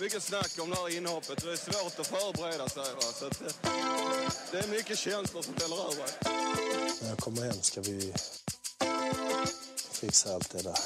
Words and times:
mycket, 0.00 0.22
snack 0.22 0.58
om 0.62 0.70
det 0.70 0.76
här 0.76 0.96
inhoppet. 0.96 1.44
Det 1.44 1.52
är 1.52 1.56
svårt 1.56 2.00
att 2.00 2.06
förbereda 2.06 2.68
sig. 2.68 2.94
Va? 2.94 3.00
Så 3.00 3.26
att, 3.26 3.40
eh, 3.40 3.72
det 4.52 4.58
är 4.58 4.68
mycket 4.68 4.98
känslor 4.98 5.42
som 5.42 5.54
väller 5.54 5.76
över. 5.76 6.10
När 7.02 7.08
jag 7.08 7.18
kommer 7.18 7.42
hem 7.42 7.62
ska 7.62 7.80
vi 7.80 8.12
fixa 9.92 10.34
allt 10.34 10.50
det 10.50 10.62
där. 10.62 10.78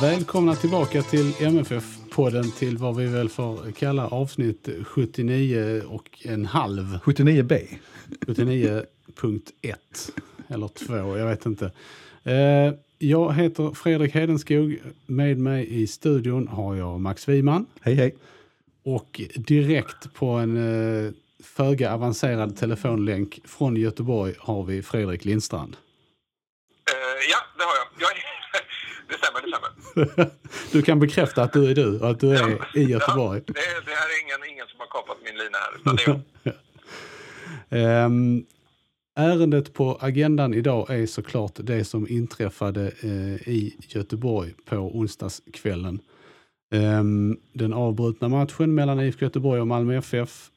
Välkomna 0.00 0.56
tillbaka 0.56 1.02
till 1.02 1.34
MFF-podden 2.18 2.50
till 2.58 2.78
vad 2.78 2.96
vi 2.96 3.06
väl 3.06 3.28
får 3.28 3.72
kalla 3.72 4.08
avsnitt 4.08 4.68
79 4.84 5.82
och 5.88 6.18
en 6.24 6.46
halv. 6.46 6.98
79B. 7.04 7.78
79.1 8.26 9.74
eller 10.48 10.68
2, 10.68 10.94
jag 11.18 11.26
vet 11.26 11.46
inte. 11.46 11.72
Eh, 12.24 12.72
Jag 12.98 13.34
heter 13.34 13.74
Fredrik 13.74 14.14
Hedenskog. 14.14 14.78
Med 15.06 15.38
mig 15.38 15.82
i 15.82 15.86
studion 15.86 16.48
har 16.48 16.74
jag 16.74 17.00
Max 17.00 17.28
Wiman. 17.28 17.66
Hej 17.80 17.94
hej. 17.94 18.14
Och 18.84 19.20
direkt 19.36 20.14
på 20.14 20.26
en 20.26 20.56
eh, 20.56 21.12
föga 21.44 21.94
avancerad 21.94 22.56
telefonlänk 22.56 23.40
från 23.44 23.76
Göteborg 23.76 24.34
har 24.38 24.64
vi 24.64 24.82
Fredrik 24.82 25.24
Lindstrand. 25.24 25.76
Eh, 26.90 26.94
ja, 27.30 27.38
det 27.58 27.64
har 27.64 27.72
jag. 27.76 27.86
jag 28.02 28.10
är, 28.10 28.22
det 29.08 29.14
stämmer, 29.18 29.40
det 29.42 29.48
stämmer. 29.48 29.87
Du 30.72 30.82
kan 30.82 31.00
bekräfta 31.00 31.42
att 31.42 31.52
du 31.52 31.70
är 31.70 31.74
du 31.74 31.98
och 31.98 32.10
att 32.10 32.20
du 32.20 32.30
är 32.30 32.76
i 32.76 32.82
Göteborg. 32.82 33.42
Ja, 33.46 33.52
det, 33.52 33.52
det 33.86 33.94
här 33.94 34.08
är 34.08 34.24
ingen, 34.24 34.54
ingen 34.54 34.66
som 34.66 34.80
har 34.80 34.86
kapat 34.86 35.16
min 35.24 35.34
lina 35.34 35.58
här, 35.58 35.80
utan 35.80 35.96
det 35.96 36.50
är. 36.50 36.56
Ehm, 37.70 38.44
ärendet 39.16 39.74
på 39.74 39.98
agendan 40.00 40.54
idag 40.54 40.90
är 40.90 41.06
såklart 41.06 41.52
det 41.54 41.84
som 41.84 42.08
inträffade 42.08 42.92
eh, 43.00 43.48
i 43.48 43.76
Göteborg 43.88 44.54
på 44.64 44.76
onsdagskvällen. 44.76 46.00
Ehm, 46.74 47.36
den 47.52 47.72
avbrutna 47.72 48.28
matchen 48.28 48.74
mellan 48.74 49.00
IFK 49.00 49.24
Göteborg 49.24 49.60
och 49.60 49.66
Malmö 49.66 49.96
FF 49.96 50.50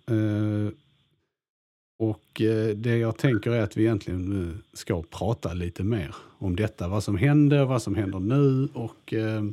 och 2.01 2.41
eh, 2.41 2.67
det 2.75 2.97
jag 2.97 3.17
tänker 3.17 3.51
är 3.51 3.61
att 3.61 3.77
vi 3.77 3.83
egentligen 3.83 4.25
nu 4.25 4.57
ska 4.73 5.03
prata 5.03 5.53
lite 5.53 5.83
mer 5.83 6.15
om 6.39 6.55
detta. 6.55 6.87
Vad 6.87 7.03
som 7.03 7.17
hände, 7.17 7.65
vad 7.65 7.81
som 7.81 7.95
händer 7.95 8.19
nu 8.19 8.69
och 8.73 9.13
eh, 9.13 9.43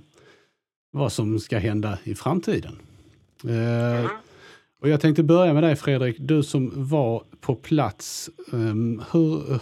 vad 0.91 1.13
som 1.13 1.41
ska 1.41 1.59
hända 1.59 1.99
i 2.05 2.15
framtiden. 2.15 2.79
Och 4.81 4.89
jag 4.89 5.01
tänkte 5.01 5.23
börja 5.23 5.53
med 5.55 5.63
dig 5.63 5.77
Fredrik, 5.77 6.17
du 6.19 6.43
som 6.43 6.89
var 6.89 7.25
på 7.41 7.55
plats. 7.55 8.31
Ehm, 8.53 9.03
hur, 9.12 9.61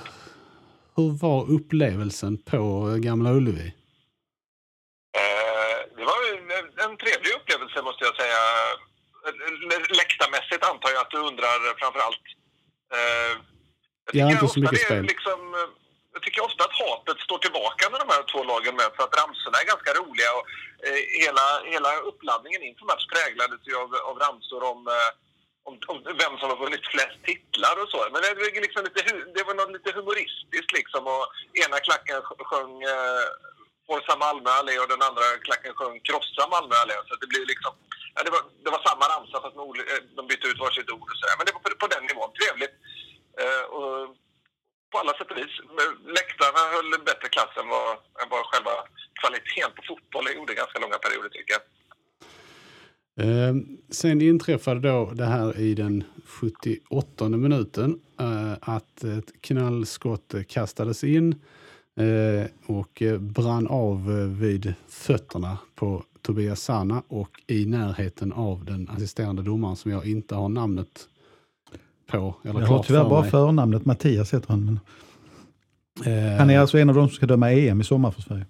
hur 0.97 1.11
var 1.19 1.51
upplevelsen 1.51 2.37
på 2.39 2.97
Gamla 2.99 3.33
Ullevi? 3.33 3.75
Det 5.97 6.05
var 6.11 6.19
en, 6.33 6.91
en 6.91 6.97
trevlig 7.03 7.33
upplevelse 7.39 7.83
måste 7.83 8.05
jag 8.05 8.17
säga. 8.17 8.41
Läktarmässigt 10.01 10.65
antar 10.71 10.91
jag 10.95 11.01
att 11.01 11.11
du 11.11 11.19
undrar 11.19 11.79
framför 11.81 12.01
allt. 12.01 12.27
Jag 14.13 14.15
Ja, 14.21 14.27
tycker 14.29 14.43
inte 14.43 14.55
så 14.55 14.61
mycket 14.61 14.81
spel. 14.87 15.05
Liksom, 15.15 15.41
jag 16.15 16.23
tycker 16.23 16.41
ofta 16.49 16.63
att 16.65 16.77
hatet 16.83 17.19
står 17.27 17.39
tillbaka 17.39 17.83
när 17.91 17.99
de 18.05 18.09
här 18.15 18.23
två 18.33 18.41
lagen 18.53 18.75
möts. 18.81 18.99
Att 19.05 19.19
ramsorna 19.21 19.57
är 19.63 19.67
ganska 19.73 19.91
roliga 20.01 20.31
och 20.39 20.45
eh, 20.87 21.01
hela, 21.25 21.47
hela 21.75 21.91
uppladdningen 22.11 22.63
inför 22.69 22.85
match 22.93 23.07
präglades 23.15 23.61
ju 23.69 23.75
av, 23.83 23.91
av 24.11 24.17
ramsor 24.25 24.63
om, 24.73 24.81
eh, 24.97 25.11
om, 25.69 25.75
om 25.93 25.97
vem 26.23 26.35
som 26.39 26.49
har 26.53 26.59
vunnit 26.65 26.87
flest 26.93 27.19
titlar 27.31 27.75
och 27.83 27.89
så. 27.93 28.01
Men 28.13 28.19
det, 28.23 28.35
var 28.39 28.61
liksom 28.67 28.83
lite, 28.89 29.01
det 29.37 29.43
var 29.49 29.55
något 29.55 29.73
lite 29.77 29.91
humoristiskt 29.99 30.73
liksom 30.79 31.03
och 31.15 31.25
ena 31.65 31.77
klacken 31.87 32.19
sj- 32.29 32.45
sjöng 32.51 32.75
eh, 32.93 33.25
Forza 33.87 34.15
Malmö 34.25 34.51
allé 34.61 34.75
och 34.83 34.89
den 34.95 35.03
andra 35.09 35.27
klacken 35.47 35.73
sjöng 35.79 35.95
Krossa 36.07 36.45
Malmö 36.55 36.75
allé. 36.83 36.97
Så 37.09 37.13
det 37.23 37.29
blir 37.33 37.45
liksom, 37.53 37.73
ja, 38.15 38.19
det, 38.27 38.31
var, 38.37 38.43
det 38.65 38.71
var 38.75 38.83
samma 38.89 39.05
ramsa 39.13 39.37
fast 39.43 39.57
med 39.59 39.65
eh, 39.93 40.03
de 40.17 40.23
bytte 40.31 40.47
ut 40.51 40.63
varsitt 40.65 40.91
ord 40.97 41.09
och 41.13 41.19
så. 41.21 41.25
Men 41.39 41.45
det 41.47 41.53
var 41.57 41.63
på, 41.65 41.71
på 41.83 41.89
den 41.95 42.05
nivån. 42.11 42.31
Trevligt. 42.41 42.77
Eh, 43.43 43.65
och 43.77 44.17
på 44.91 44.99
alla 44.99 45.13
sätt 45.19 45.31
och 45.31 45.37
vis. 45.37 45.55
Läktarna 46.19 46.63
höll 46.75 46.91
bättre 47.11 47.29
klass 47.35 47.53
än 47.61 47.69
vad, 47.69 47.91
än 48.21 48.29
vad 48.31 48.43
själva 48.51 48.75
kvaliteten 49.21 49.71
på 49.77 49.83
fotbollen 49.89 50.37
gjorde 50.37 50.55
ganska 50.55 50.79
långa 50.79 50.99
perioder 51.05 51.29
tycker 51.29 51.53
jag. 51.57 51.65
Eh, 53.19 53.55
sen 53.91 54.21
inträffade 54.21 54.81
då 54.81 55.11
det 55.15 55.25
här 55.25 55.59
i 55.59 55.75
den 55.75 56.05
78 56.27 57.29
minuten 57.29 58.01
eh, 58.21 58.53
att 58.61 59.05
ett 59.05 59.43
knallskott 59.43 60.35
kastades 60.49 61.05
in 61.05 61.35
eh, 61.97 62.47
och 62.67 63.03
eh, 63.03 63.19
brann 63.19 63.67
av 63.67 63.97
eh, 64.11 64.41
vid 64.41 64.75
fötterna 64.89 65.59
på 65.75 66.05
Tobias 66.23 66.61
Sana 66.61 67.03
och 67.09 67.43
i 67.47 67.67
närheten 67.67 68.33
av 68.33 68.65
den 68.65 68.89
assisterande 68.89 69.43
domaren 69.43 69.77
som 69.77 69.91
jag 69.91 70.07
inte 70.07 70.35
har 70.35 70.49
namnet 70.49 71.09
på. 72.07 72.35
Eller 72.45 72.61
Jag 72.61 72.67
har 72.67 72.83
tyvärr 72.83 73.03
för 73.03 73.11
bara 73.11 73.21
mig. 73.23 73.31
förnamnet 73.31 73.85
Mattias 73.85 74.35
heter 74.35 74.49
han. 74.49 74.65
Men 74.65 74.81
Eh, 76.07 76.39
han 76.39 76.51
är 76.51 76.59
alltså 76.59 76.79
en 76.79 76.89
av 76.89 76.95
de 76.95 77.09
som 77.09 77.17
ska 77.17 77.27
döma 77.27 77.53
EM 77.53 77.81
i 77.81 77.85
sommar 77.85 78.11
för 78.11 78.23
Sverige. 78.23 78.47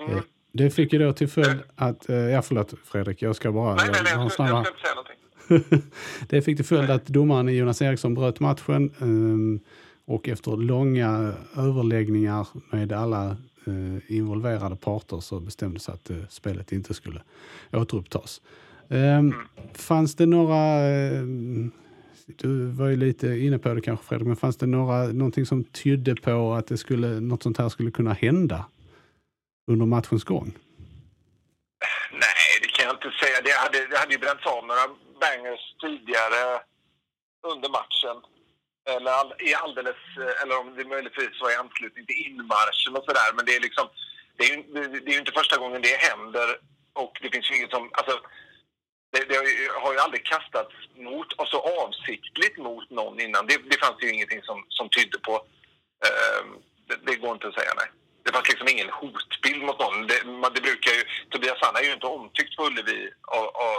Mm. 0.00 0.16
Eh, 0.16 0.22
Det 0.52 0.70
fick 0.70 0.92
ju 0.92 0.98
då 0.98 1.12
till 1.12 1.28
följd 1.28 1.58
att, 1.74 2.08
eh, 2.08 2.16
ja 2.16 2.42
förlåt 2.42 2.74
Fredrik, 2.84 3.22
jag 3.22 3.36
ska 3.36 3.52
bara... 3.52 3.74
Nej, 3.74 3.84
nej, 3.92 4.00
nej, 4.04 4.12
jag 4.22 4.32
ska- 4.32 4.42
jag 4.48 4.64
ska 4.66 4.72
inte 4.72 4.80
säga 4.80 4.94
någonting. 4.94 5.90
det 6.28 6.42
fick 6.42 6.56
till 6.56 6.64
följd 6.64 6.90
att 6.90 7.06
domaren 7.06 7.48
Jonas 7.56 7.82
Eriksson 7.82 8.14
bröt 8.14 8.40
matchen 8.40 8.90
ehm, 9.00 9.60
och 10.06 10.28
efter 10.28 10.56
långa 10.56 11.32
överläggningar 11.56 12.46
med 12.70 12.92
alla 12.92 13.30
eh, 13.66 14.16
involverade 14.16 14.76
parter 14.76 15.20
så 15.20 15.40
bestämdes 15.40 15.88
att 15.88 16.10
eh, 16.10 16.16
spelet 16.28 16.72
inte 16.72 16.94
skulle 16.94 17.20
återupptas. 17.72 18.40
Ehm, 18.88 19.34
Fanns 19.74 20.14
det 20.14 20.26
några, 20.26 20.56
ehm, 20.86 21.70
du 22.26 22.66
var 22.66 22.88
ju 22.88 22.96
lite 22.96 23.26
inne 23.26 23.58
på 23.58 23.74
det 23.74 23.80
kanske 23.80 24.06
Fredrik, 24.06 24.26
men 24.26 24.36
fanns 24.36 24.56
det 24.56 24.66
några, 24.66 25.06
någonting 25.06 25.46
som 25.46 25.64
tydde 25.64 26.14
på 26.14 26.54
att 26.54 26.66
det 26.66 26.78
skulle, 26.78 27.06
något 27.20 27.42
sånt 27.42 27.58
här 27.58 27.68
skulle 27.68 27.90
kunna 27.90 28.12
hända 28.12 28.66
under 29.70 29.86
matchens 29.86 30.24
gång? 30.24 30.58
Nej, 32.12 32.50
det 32.62 32.68
kan 32.68 32.84
jag 32.86 32.94
inte 32.94 33.10
säga. 33.22 33.36
Det 33.44 33.54
hade, 33.62 33.78
det 33.90 33.98
hade 33.98 34.12
ju 34.12 34.18
bränts 34.18 34.46
av 34.46 34.66
några 34.66 34.86
bangers 35.20 35.64
tidigare 35.80 36.42
under 37.52 37.68
matchen. 37.78 38.16
Eller 38.94 39.10
all, 39.10 39.32
i 39.48 39.54
alldeles, 39.54 40.00
eller 40.42 40.54
om 40.60 40.74
det 40.76 40.84
möjligtvis 40.94 41.40
var 41.42 41.50
i 41.52 41.62
anslutning 41.64 42.06
till 42.06 42.22
inmarschen 42.26 42.96
och 42.96 43.04
sådär. 43.08 43.30
Men 43.36 43.44
det 43.46 43.54
är 43.56 43.60
liksom, 43.60 43.86
det 44.36 44.44
är 44.44 44.50
ju 44.56 44.62
det, 44.74 45.00
det 45.04 45.10
är 45.10 45.16
ju 45.18 45.24
inte 45.24 45.38
första 45.40 45.56
gången 45.58 45.82
det 45.82 45.96
händer. 46.10 46.48
Och 46.92 47.14
det 47.22 47.30
finns 47.32 47.50
ju 47.50 47.56
inget 47.56 47.70
som, 47.76 47.90
alltså, 48.00 48.14
det, 49.16 49.28
det 49.28 49.36
har, 49.36 49.44
ju, 49.44 49.68
har 49.82 49.92
ju 49.92 49.98
aldrig 49.98 50.24
kastats 50.24 50.74
mot, 50.96 51.32
och 51.32 51.48
så 51.48 51.58
avsiktligt 51.82 52.58
mot 52.58 52.90
någon 52.90 53.20
innan. 53.20 53.46
Det, 53.46 53.56
det 53.70 53.78
fanns 53.84 54.02
ju 54.02 54.12
ingenting 54.12 54.42
som, 54.42 54.64
som 54.68 54.88
tydde 54.88 55.18
på. 55.18 55.34
Eh, 56.06 56.42
det, 56.88 56.96
det 57.06 57.16
går 57.16 57.32
inte 57.32 57.48
att 57.48 57.54
säga 57.54 57.72
nej. 57.76 57.90
Det 58.24 58.32
fanns 58.32 58.48
liksom 58.48 58.68
ingen 58.68 58.90
hotbild 58.90 59.62
mot 59.62 59.78
någon. 59.78 60.06
Det, 60.06 60.24
man, 60.24 60.52
det 60.54 60.60
brukar 60.60 60.92
ju, 60.98 61.02
Tobias 61.30 61.58
Sanna 61.60 61.78
är 61.78 61.84
ju 61.84 61.92
inte 61.92 62.06
omtyckt 62.06 62.56
på 62.56 62.66
Ullevi 62.66 63.10
av, 63.38 63.46
av, 63.66 63.78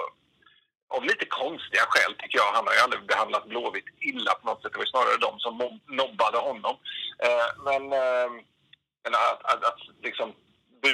av 0.95 1.03
lite 1.03 1.25
konstiga 1.25 1.83
skäl 1.89 2.13
tycker 2.19 2.37
jag. 2.37 2.51
Han 2.53 2.67
har 2.67 2.73
ju 2.73 2.79
aldrig 2.79 3.01
behandlat 3.05 3.49
Blåvitt 3.49 3.89
illa 3.99 4.33
på 4.33 4.45
något 4.47 4.61
sätt. 4.61 4.71
Det 4.71 4.77
var 4.77 4.85
ju 4.85 4.95
snarare 4.95 5.17
de 5.27 5.39
som 5.39 5.53
mob, 5.61 5.79
nobbade 6.01 6.37
honom. 6.37 6.75
Eh, 7.25 7.47
men 7.67 7.83
eh, 7.93 8.29
att, 9.31 9.43
att, 9.51 9.63
att 9.63 9.79
liksom, 10.03 10.33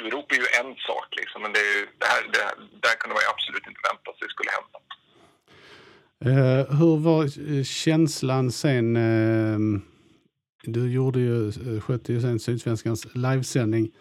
burop 0.02 0.32
är 0.32 0.36
ju 0.36 0.48
en 0.62 0.76
sak 0.76 1.08
liksom. 1.12 1.42
Men 1.42 1.54
det, 1.54 1.60
ju, 1.60 1.88
det 1.98 2.06
här, 2.06 2.22
det, 2.82 2.88
här 2.88 2.96
kunde 2.96 3.14
man 3.14 3.24
ju 3.26 3.30
absolut 3.36 3.68
inte 3.68 3.82
vänta 3.90 4.10
sig 4.20 4.30
skulle 4.30 4.52
hända. 4.58 4.78
Eh, 6.26 6.78
hur 6.80 6.98
var 6.98 7.24
eh, 7.24 7.64
känslan 7.64 8.52
sen? 8.52 8.96
Eh, 8.96 9.60
du 10.64 10.92
gjorde 10.92 11.20
ju, 11.20 11.48
eh, 11.48 11.82
skötte 11.82 12.14
ju 12.14 12.22
sen 12.22 12.40
Sydsvenskans 12.40 13.08
livesändning 13.16 13.92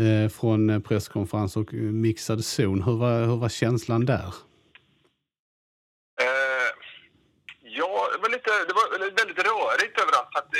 eh, 0.00 0.28
från 0.30 0.70
eh, 0.70 0.80
presskonferens 0.80 1.56
och 1.56 1.72
mixad 1.72 2.44
zon. 2.44 2.82
Hur 2.82 2.96
var, 2.96 3.20
hur 3.20 3.36
var 3.36 3.48
känslan 3.48 4.06
där? 4.06 4.34
Ja, 7.76 8.08
det 8.12 8.18
var, 8.22 8.30
lite, 8.30 8.50
det 8.68 8.74
var 8.74 8.86
väldigt 8.98 9.38
rörigt 9.38 10.00
överallt. 10.02 10.36
Att 10.38 10.48
det, 10.52 10.58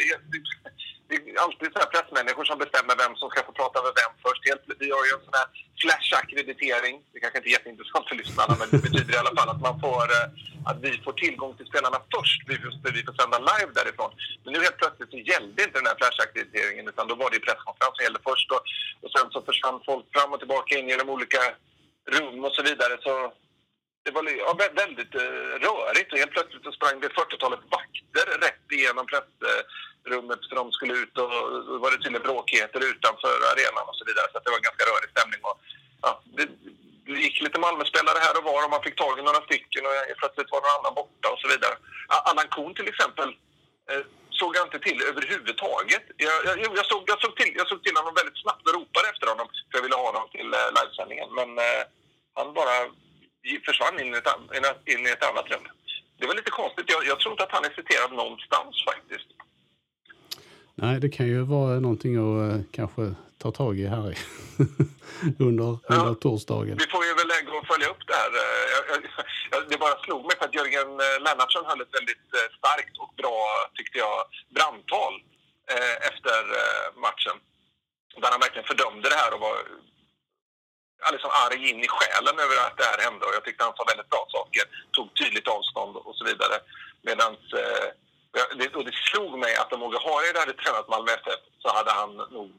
alltid 1.45 1.69
så 1.73 1.79
här 1.83 1.91
pressmänniskor 1.95 2.45
som 2.45 2.59
bestämmer 2.65 2.95
vem 3.03 3.15
som 3.17 3.29
ska 3.31 3.39
få 3.49 3.53
prata 3.61 3.79
med 3.85 3.93
vem 4.01 4.13
först. 4.25 4.43
Helt, 4.49 4.65
vi 4.83 4.89
har 4.97 5.05
ju 5.07 5.13
en 5.17 5.25
sån 5.27 5.39
här 5.41 5.49
flash-ackreditering. 5.83 6.97
Det 7.13 7.21
kanske 7.21 7.39
inte 7.39 7.51
är 7.51 7.57
jätteintressant 7.59 8.09
för 8.09 8.17
lyssnarna, 8.23 8.55
men 8.61 8.69
det 8.73 8.83
betyder 8.87 9.13
i 9.15 9.21
alla 9.23 9.35
fall 9.39 9.51
att 9.55 9.63
man 9.69 9.77
får, 9.85 10.07
eh, 10.17 10.29
att 10.71 10.79
vi 10.87 10.91
får 11.07 11.15
tillgång 11.25 11.53
till 11.57 11.71
spelarna 11.73 11.99
först. 12.15 12.41
Vi 12.51 12.55
får, 12.63 12.71
vi 12.99 13.03
får 13.07 13.17
sända 13.21 13.39
live 13.51 13.71
därifrån. 13.79 14.11
Men 14.43 14.51
nu 14.55 14.59
helt 14.67 14.81
plötsligt 14.83 15.11
så 15.15 15.21
gällde 15.33 15.59
inte 15.67 15.79
den 15.81 15.91
här 15.91 15.99
flash-ackrediteringen, 16.01 16.85
utan 16.93 17.09
då 17.11 17.15
var 17.23 17.29
det 17.31 17.47
presskonferens 17.47 17.95
som 17.97 18.05
gällde 18.07 18.23
först. 18.31 18.49
Och, 18.55 18.63
och 19.05 19.11
sen 19.15 19.27
så 19.33 19.39
försvann 19.49 19.79
folk 19.91 20.05
fram 20.15 20.33
och 20.33 20.41
tillbaka 20.43 20.71
in 20.79 20.89
genom 20.93 21.09
olika 21.17 21.43
rum 22.17 22.39
och 22.47 22.55
så 22.57 22.63
vidare. 22.69 22.95
Så 23.07 23.13
det 24.05 24.11
var 24.17 24.23
ja, 24.47 24.53
väldigt 24.85 25.15
eh, 25.15 25.53
rörigt 25.67 26.13
och 26.13 26.19
helt 26.19 26.37
plötsligt 26.37 26.65
så 26.65 26.73
sprang 26.73 27.01
det 27.01 27.09
40-talet 27.09 27.63
vakter 27.77 28.27
rätt 28.47 28.67
igenom 28.77 29.07
press 29.07 29.31
rummet 30.13 30.43
för 30.49 30.57
de 30.57 30.73
skulle 30.73 30.95
ut 31.03 31.15
och 31.19 31.31
då 31.69 31.79
var 31.83 31.91
det 31.91 32.01
tydligen 32.03 32.29
bråkigheter 32.29 32.81
utanför 32.91 33.35
arenan 33.51 33.89
och 33.91 33.97
så 33.99 34.05
vidare 34.09 34.27
så 34.33 34.39
det 34.39 34.51
var 34.51 34.61
en 34.61 34.69
ganska 34.69 34.89
rörig 34.91 35.11
stämning. 35.15 35.41
Och, 35.49 35.57
ja, 36.05 36.11
det, 36.37 36.47
det 37.07 37.21
gick 37.27 37.37
lite 37.47 37.61
Malmöspelare 37.65 38.19
här 38.25 38.35
och 38.39 38.45
var 38.51 38.65
och 38.65 38.75
man 38.75 38.87
fick 38.87 38.97
tag 38.99 39.15
i 39.19 39.23
några 39.23 39.43
stycken 39.49 39.83
och 39.87 39.95
plötsligt 40.21 40.53
var 40.55 40.61
någon 40.63 40.77
annan 40.79 40.95
borta 41.01 41.27
och 41.33 41.41
så 41.43 41.49
vidare. 41.53 41.75
Allan 42.29 42.49
Kuhn 42.55 42.75
till 42.75 42.89
exempel 42.93 43.29
eh, 43.91 44.03
såg 44.41 44.51
jag 44.57 44.67
inte 44.67 44.81
till 44.87 44.99
överhuvudtaget. 45.11 46.05
Jag, 46.27 46.39
jag, 46.49 46.57
jag, 46.79 46.87
såg, 46.91 47.03
jag, 47.13 47.19
såg 47.25 47.33
till, 47.37 47.53
jag 47.61 47.69
såg 47.69 47.81
till 47.83 47.97
honom 47.99 48.15
väldigt 48.21 48.43
snabbt 48.43 48.65
och 48.67 48.75
ropade 48.79 49.09
efter 49.13 49.27
honom 49.33 49.47
för 49.69 49.75
jag 49.79 49.85
ville 49.87 50.01
ha 50.01 50.07
honom 50.11 50.27
till 50.37 50.51
eh, 50.59 50.69
livesändningen. 50.77 51.29
Men 51.39 51.49
eh, 51.67 51.83
han 52.39 52.49
bara 52.61 52.77
försvann 53.67 54.01
in 54.01 54.15
i, 54.15 54.19
ett, 54.19 54.89
in 54.93 55.07
i 55.07 55.11
ett 55.11 55.29
annat 55.31 55.51
rum. 55.53 55.67
Det 56.19 56.27
var 56.27 56.35
lite 56.35 56.51
konstigt. 56.51 56.91
Jag, 56.95 57.07
jag 57.07 57.21
tror 57.21 57.33
inte 57.33 57.45
att 57.45 57.57
han 57.57 57.65
är 57.65 57.75
citerad 57.81 58.13
någonstans 58.13 58.75
faktiskt. 58.91 59.29
Nej, 60.75 61.01
det 61.01 61.09
kan 61.09 61.27
ju 61.27 61.41
vara 61.43 61.81
någonting 61.81 62.15
att 62.17 62.55
uh, 62.55 62.63
kanske 62.79 63.15
ta 63.43 63.51
tag 63.51 63.75
i 63.79 63.87
här 63.87 64.19
under, 65.47 65.71
ja. 65.89 65.95
under 65.95 66.15
torsdagen. 66.15 66.77
Vi 66.83 66.87
får 66.95 67.05
ju 67.09 67.13
väl 67.21 67.29
lägga 67.35 67.51
och 67.59 67.67
följa 67.73 67.89
upp 67.93 68.03
det 68.11 68.17
här. 68.23 68.33
Eh, 68.43 68.65
jag, 68.77 68.99
jag, 69.53 69.61
det 69.71 69.79
bara 69.85 69.97
slog 70.05 70.23
mig 70.29 70.37
för 70.39 70.45
att 70.47 70.55
Jörgen 70.59 70.91
eh, 71.07 71.17
Lennartsson 71.25 71.65
höll 71.69 71.81
ett 71.81 71.97
väldigt 71.99 72.27
starkt 72.59 72.95
och 73.03 73.13
bra, 73.21 73.39
tyckte 73.77 73.99
jag, 74.05 74.17
brandtal 74.57 75.15
eh, 75.73 75.95
efter 76.11 76.39
eh, 76.61 76.87
matchen. 77.07 77.37
Där 78.23 78.31
han 78.35 78.45
verkligen 78.47 78.71
fördömde 78.73 79.09
det 79.09 79.21
här 79.23 79.35
och 79.35 79.41
var 79.41 79.57
liksom 81.13 81.31
arg 81.45 81.63
in 81.71 81.81
i 81.87 81.89
själen 81.97 82.37
över 82.45 82.57
att 82.67 82.77
det 82.81 82.89
här 82.91 83.01
hände 83.07 83.23
och 83.27 83.35
jag 83.37 83.45
tyckte 83.45 83.65
han 83.65 83.77
sa 83.77 83.85
väldigt 83.93 84.13
bra 84.15 84.25
saker, 84.37 84.65
tog 84.97 85.09
tydligt 85.21 85.49
avstånd 85.57 85.97
och 85.97 86.17
så 86.19 86.25
vidare. 86.31 86.57
Medan 87.09 87.33
eh, 87.61 87.89
och 88.79 88.85
det 88.89 88.97
slog 89.11 89.33
mig 89.45 89.53
att 89.61 89.73
om 89.73 89.83
Åge 89.87 89.99
Hareide 90.07 90.39
hade 90.43 90.57
tränat 90.63 90.89
Malmö 90.93 91.11
FF 91.23 91.43
så 91.63 91.69
hade 91.77 91.93
han 92.01 92.11
nog 92.37 92.51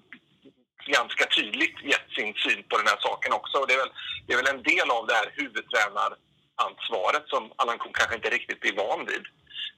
ganska 0.97 1.25
tydligt 1.37 1.77
gett 1.91 2.07
sin 2.17 2.31
syn 2.43 2.61
på 2.69 2.75
den 2.79 2.89
här 2.91 2.99
saken 3.07 3.31
också. 3.39 3.55
Och 3.59 3.67
det 3.67 3.73
är 3.77 3.81
väl, 3.83 3.93
det 4.25 4.31
är 4.33 4.39
väl 4.41 4.53
en 4.55 4.63
del 4.71 4.87
av 4.97 5.03
det 5.07 5.15
här 5.19 5.27
huvudtränaransvaret 5.39 7.25
som 7.33 7.43
Allan 7.59 7.79
Kuhn 7.79 7.93
kanske 7.99 8.15
inte 8.19 8.29
riktigt 8.37 8.59
blir 8.63 8.75
van 8.83 9.01
vid. 9.09 9.23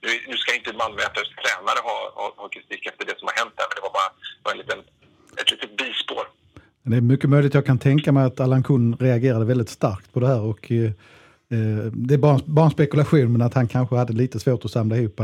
Nu, 0.04 0.12
nu 0.30 0.36
ska 0.42 0.50
inte 0.60 0.74
Malmö 0.82 1.02
FFs 1.12 1.32
tränare 1.42 1.80
ha, 1.88 1.98
ha, 2.20 2.26
ha 2.42 2.48
kritik 2.56 2.84
efter 2.90 3.04
det 3.10 3.16
som 3.20 3.28
har 3.30 3.36
hänt 3.42 3.54
där, 3.58 3.66
men 3.70 3.76
det 3.78 3.86
var 3.88 3.94
bara, 4.00 4.12
var 4.44 4.52
en 4.56 4.62
liten, 4.64 4.80
ett 5.42 5.50
litet 5.54 5.74
bispår. 5.82 6.26
Det 6.90 6.98
är 6.98 7.02
mycket 7.02 7.30
möjligt 7.30 7.54
jag 7.54 7.66
kan 7.66 7.80
tänka 7.80 8.12
mig 8.12 8.24
att 8.26 8.40
Allan 8.40 8.64
Kuhn 8.64 8.98
reagerade 9.00 9.46
väldigt 9.46 9.70
starkt 9.70 10.14
på 10.14 10.20
det 10.20 10.28
här. 10.28 10.42
Och, 10.52 10.72
eh, 10.72 10.92
eh 11.56 11.86
det 12.08 12.14
är 12.14 12.18
bara, 12.18 12.40
bara 12.46 12.66
en 12.66 12.72
spekulation, 12.72 13.32
men 13.32 13.42
att 13.42 13.54
han 13.54 13.68
kanske 13.68 13.96
hade 13.96 14.14
lite 14.14 14.40
svårt 14.40 14.66
att 14.66 14.72
samla 14.72 14.98
ihop 14.98 15.20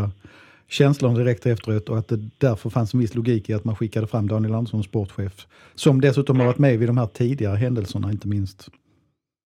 känslan 0.68 1.15
direkt 1.15 1.45
efteråt 1.45 1.89
och 1.89 1.98
att 1.98 2.07
det 2.07 2.18
därför 2.38 2.69
fanns 2.69 2.94
en 2.94 3.00
viss 3.00 3.15
logik 3.15 3.50
i 3.50 3.54
att 3.54 3.63
man 3.63 3.75
skickade 3.75 4.07
fram 4.07 4.27
Daniel 4.27 4.56
Andersson, 4.56 4.83
sportchef, 4.83 5.33
som 5.75 6.01
dessutom 6.01 6.39
har 6.39 6.45
varit 6.45 6.57
med 6.57 6.80
vid 6.80 6.89
de 6.89 6.98
här 6.98 7.07
tidigare 7.07 7.56
händelserna, 7.56 8.12
inte 8.12 8.27
minst. 8.27 8.69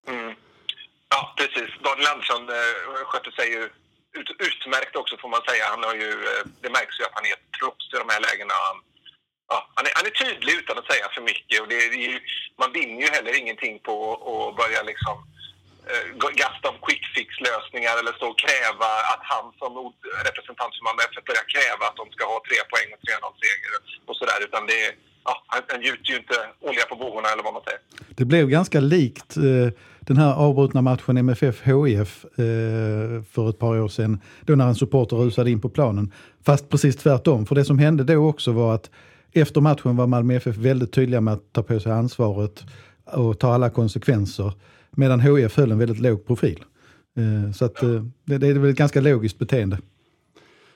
Mm. 0.07 0.35
Ja, 1.09 1.33
precis. 1.37 1.69
Daniel 1.83 2.07
Andersson 2.13 2.43
eh, 2.49 3.05
skötte 3.09 3.31
sig 3.31 3.47
ju 3.55 3.63
ut, 4.19 4.29
utmärkt 4.49 4.95
också 5.01 5.15
får 5.21 5.29
man 5.35 5.41
säga. 5.49 5.63
Han 5.73 5.83
har 5.87 5.95
ju, 6.03 6.11
eh, 6.29 6.43
det 6.61 6.69
märks 6.77 6.99
ju 6.99 7.03
att 7.05 7.17
han 7.17 7.25
är 7.31 7.37
proffs 7.57 7.87
i 7.93 7.97
de 8.03 8.07
här 8.13 8.21
lägena. 8.27 8.55
Han, 8.67 8.77
ja, 9.51 9.57
han, 9.75 9.85
är, 9.87 9.93
han 9.99 10.05
är 10.09 10.15
tydlig 10.23 10.53
utan 10.61 10.77
att 10.77 10.91
säga 10.91 11.05
för 11.15 11.23
mycket 11.31 11.61
och 11.61 11.67
det 11.71 11.77
är 11.85 11.89
ju, 12.09 12.19
man 12.61 12.71
vinner 12.77 13.01
ju 13.05 13.09
heller 13.15 13.33
ingenting 13.41 13.75
på 13.87 13.93
att 14.13 14.55
börja 14.61 14.81
liksom 14.91 15.15
eh, 15.17 15.36
Eh, 15.91 16.05
gasta 16.43 16.65
om 16.73 16.77
quick 16.85 17.03
fix-lösningar 17.15 17.95
eller 17.99 18.13
stå 18.19 18.27
och 18.33 18.39
kräva 18.45 18.89
att 19.13 19.23
han 19.33 19.45
som 19.61 19.71
representant 20.29 20.71
för 20.75 20.83
Malmö 20.87 21.01
FF 21.11 21.25
börjar 21.29 21.47
kräva 21.55 21.83
att 21.89 21.97
de 22.01 22.05
ska 22.15 22.21
ha 22.33 22.37
tre 22.49 22.59
poäng 22.71 22.89
och 22.95 23.01
3-0-seger 23.07 23.71
och 24.09 24.15
sådär. 24.19 24.39
Utan 24.47 24.61
det 24.69 24.77
är, 24.85 24.91
ja, 25.27 25.33
han, 25.51 25.61
han 25.73 25.81
gjuter 25.87 26.09
ju 26.11 26.17
inte 26.23 26.37
olja 26.69 26.83
på 26.91 26.95
vågorna 27.03 27.27
eller 27.33 27.43
vad 27.47 27.55
man 27.57 27.63
säger. 27.67 27.81
Det 28.19 28.25
blev 28.31 28.45
ganska 28.57 28.79
likt 28.95 29.31
eh, 29.37 29.67
den 30.09 30.17
här 30.17 30.33
avbrutna 30.45 30.81
matchen 30.89 31.17
MFF-HIF 31.17 32.11
eh, 32.43 33.23
för 33.33 33.43
ett 33.49 33.59
par 33.63 33.73
år 33.83 33.91
sedan, 33.97 34.21
då 34.45 34.51
när 34.55 34.67
en 34.67 34.81
supporter 34.83 35.15
rusade 35.15 35.49
in 35.51 35.61
på 35.61 35.69
planen. 35.77 36.05
Fast 36.45 36.69
precis 36.69 36.95
tvärtom, 37.03 37.45
för 37.45 37.55
det 37.55 37.65
som 37.65 37.79
hände 37.79 38.03
då 38.03 38.29
också 38.29 38.51
var 38.51 38.75
att 38.75 38.89
efter 39.33 39.61
matchen 39.61 39.95
var 39.95 40.07
Malmö 40.07 40.35
FF 40.35 40.55
väldigt 40.55 40.93
tydliga 40.93 41.21
med 41.21 41.33
att 41.33 41.53
ta 41.53 41.63
på 41.63 41.79
sig 41.79 41.91
ansvaret 41.91 42.63
och 43.05 43.39
ta 43.39 43.53
alla 43.53 43.69
konsekvenser. 43.69 44.51
Medan 44.91 45.19
HIF 45.19 45.57
höll 45.57 45.71
en 45.71 45.79
väldigt 45.79 45.99
låg 45.99 46.27
profil. 46.27 46.63
Eh, 47.19 47.51
så 47.57 47.65
att, 47.65 47.83
eh, 47.83 48.01
det, 48.27 48.37
det 48.37 48.47
är 48.47 48.53
väl 48.53 48.69
ett 48.69 48.83
ganska 48.85 49.01
logiskt 49.01 49.39
beteende. 49.39 49.77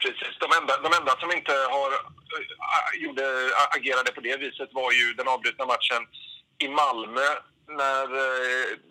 Precis. 0.04 0.34
De 0.44 0.50
enda, 0.60 0.74
de 0.88 0.90
enda 1.00 1.12
som 1.22 1.30
inte 1.38 1.54
har, 1.76 1.90
eh, 2.36 3.04
gjorde, 3.04 3.26
agerade 3.78 4.12
på 4.16 4.22
det 4.22 4.38
viset 4.38 4.70
var 4.80 4.92
ju 5.00 5.06
den 5.14 5.28
avbrutna 5.28 5.66
matchen 5.66 6.02
i 6.66 6.68
Malmö 6.82 7.28
när 7.82 8.08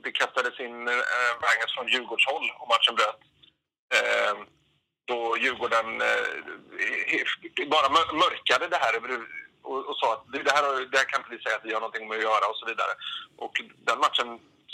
det 0.05 0.13
kastades 0.21 0.61
in 0.61 0.77
Wangers 0.85 1.41
bangers 1.43 1.73
från 1.75 1.89
Djurgårdshåll 1.93 2.47
och 2.61 2.69
matchen 2.75 2.95
bröt. 2.99 3.21
Då 5.11 5.37
Djurgården 5.43 5.89
bara 7.75 7.89
mörkade 8.25 8.67
det 8.69 8.81
här 8.85 8.95
och, 9.63 9.89
och 9.89 9.97
sa 10.01 10.07
att 10.15 10.25
det 10.33 10.53
här, 10.57 10.65
det 10.91 10.99
här 10.99 11.09
kan 11.11 11.21
inte 11.21 11.35
vi 11.35 11.43
säga 11.43 11.57
att 11.57 11.67
vi 11.69 11.73
har 11.75 11.81
någonting 11.81 12.09
med 12.09 12.17
att 12.19 12.29
göra 12.31 12.47
och 12.51 12.61
så 12.61 12.67
vidare. 12.71 12.93
Och 13.45 13.55
den 13.89 13.99
matchen 14.05 14.29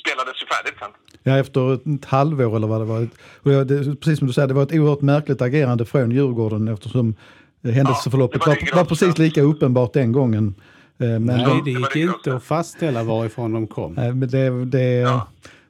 spelades 0.07 0.43
ju 0.43 0.47
färdigt 0.47 0.79
sen. 0.79 0.91
Ja, 1.23 1.39
efter 1.39 1.75
ett 1.75 2.05
halvår 2.05 2.57
eller 2.57 2.67
vad 2.67 2.81
det 2.81 2.85
var. 2.85 3.09
Och 3.43 3.67
det, 3.67 4.01
precis 4.01 4.19
som 4.19 4.27
du 4.27 4.33
säger, 4.33 4.49
det 4.49 4.55
var 4.55 4.63
ett 4.63 4.73
oerhört 4.73 5.01
märkligt 5.01 5.43
agerande 5.43 5.85
från 5.85 6.11
Djurgården 6.11 6.69
eftersom 6.69 7.15
händelseförloppet 7.63 8.43
ja, 8.47 8.51
var, 8.51 8.73
var, 8.73 8.77
var, 8.77 8.85
precis 8.85 9.19
lika 9.19 9.43
uppenbart 9.43 9.93
den 9.93 10.13
gången. 10.13 10.55
Eh, 10.99 11.09
men 11.09 11.25
Nej, 11.25 11.45
de, 11.45 11.65
det 11.65 11.71
gick 11.71 11.93
det 11.93 12.01
inte 12.01 12.35
att 12.35 12.45
fastställa 12.45 13.03
varifrån 13.03 13.53
de 13.53 13.67
kom. 13.67 13.93
Nej, 13.93 14.15
men 14.15 14.29
det, 14.29 14.65
det, 14.65 14.83
ja. 14.83 15.29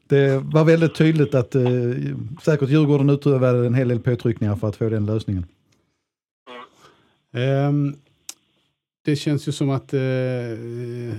det 0.09 0.43
var 0.45 0.65
väldigt 0.65 0.95
tydligt 0.95 1.35
att 1.35 1.55
eh, 1.55 1.63
säkert 2.43 2.69
Djurgården 2.69 3.11
utövade 3.11 3.67
en 3.67 3.75
hel 3.75 3.89
del 3.89 4.01
påtryckningar 4.01 4.57
för 4.57 4.69
att 4.69 4.77
få 4.77 4.89
den 4.89 5.07
lösningen. 5.07 5.47
Mm. 7.35 7.69
Um, 7.69 7.97
det 9.07 9.17
känns 9.17 9.49
ju 9.49 9.53
som 9.53 9.71
att 9.71 9.95
eh, 9.95 10.01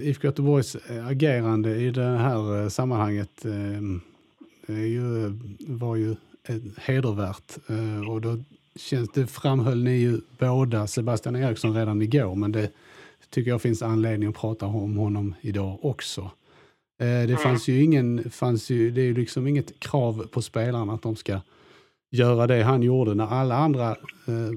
IFK 0.02 0.28
Göteborgs 0.28 0.76
eh, 0.76 1.08
agerande 1.08 1.76
i 1.76 1.92
det 1.92 2.18
här 2.18 2.62
eh, 2.62 2.70
sammanhanget 2.70 3.46
eh, 3.46 4.76
ju, 4.76 5.34
var 5.60 5.96
ju 5.96 6.16
hedervärt. 6.78 7.58
Eh, 7.68 8.10
och 8.10 8.22
då 8.22 8.44
känns, 8.76 9.10
det 9.14 9.28
framhöll 9.28 9.84
ni 9.84 9.98
ju 9.98 10.20
båda 10.38 10.88
Sebastian 10.88 11.36
Eriksson 11.36 11.74
redan 11.74 12.02
igår, 12.02 12.36
men 12.36 12.52
det 12.52 12.72
tycker 13.30 13.52
jag 13.52 13.62
finns 13.62 13.82
anledning 13.82 14.30
att 14.30 14.36
prata 14.36 14.66
om 14.66 14.98
honom 14.98 15.36
idag 15.42 15.86
också. 15.86 16.22
Eh, 16.22 16.32
det 17.00 17.24
mm. 17.24 17.38
fanns 17.38 17.68
ju 17.68 17.84
ingen, 17.84 18.32
fanns 18.32 18.70
ju, 18.70 18.92
det 18.92 19.02
är 19.02 19.06
ju 19.06 19.14
liksom 19.14 19.48
inget 19.48 19.80
krav 19.80 20.28
på 20.32 20.42
spelarna 20.42 20.94
att 20.94 21.02
de 21.02 21.16
ska 21.16 21.40
göra 22.12 22.48
det 22.48 22.64
han 22.64 22.84
gjorde 22.84 23.14
när 23.14 23.28
alla 23.28 23.56
andra 23.56 23.90
eh, 24.26 24.52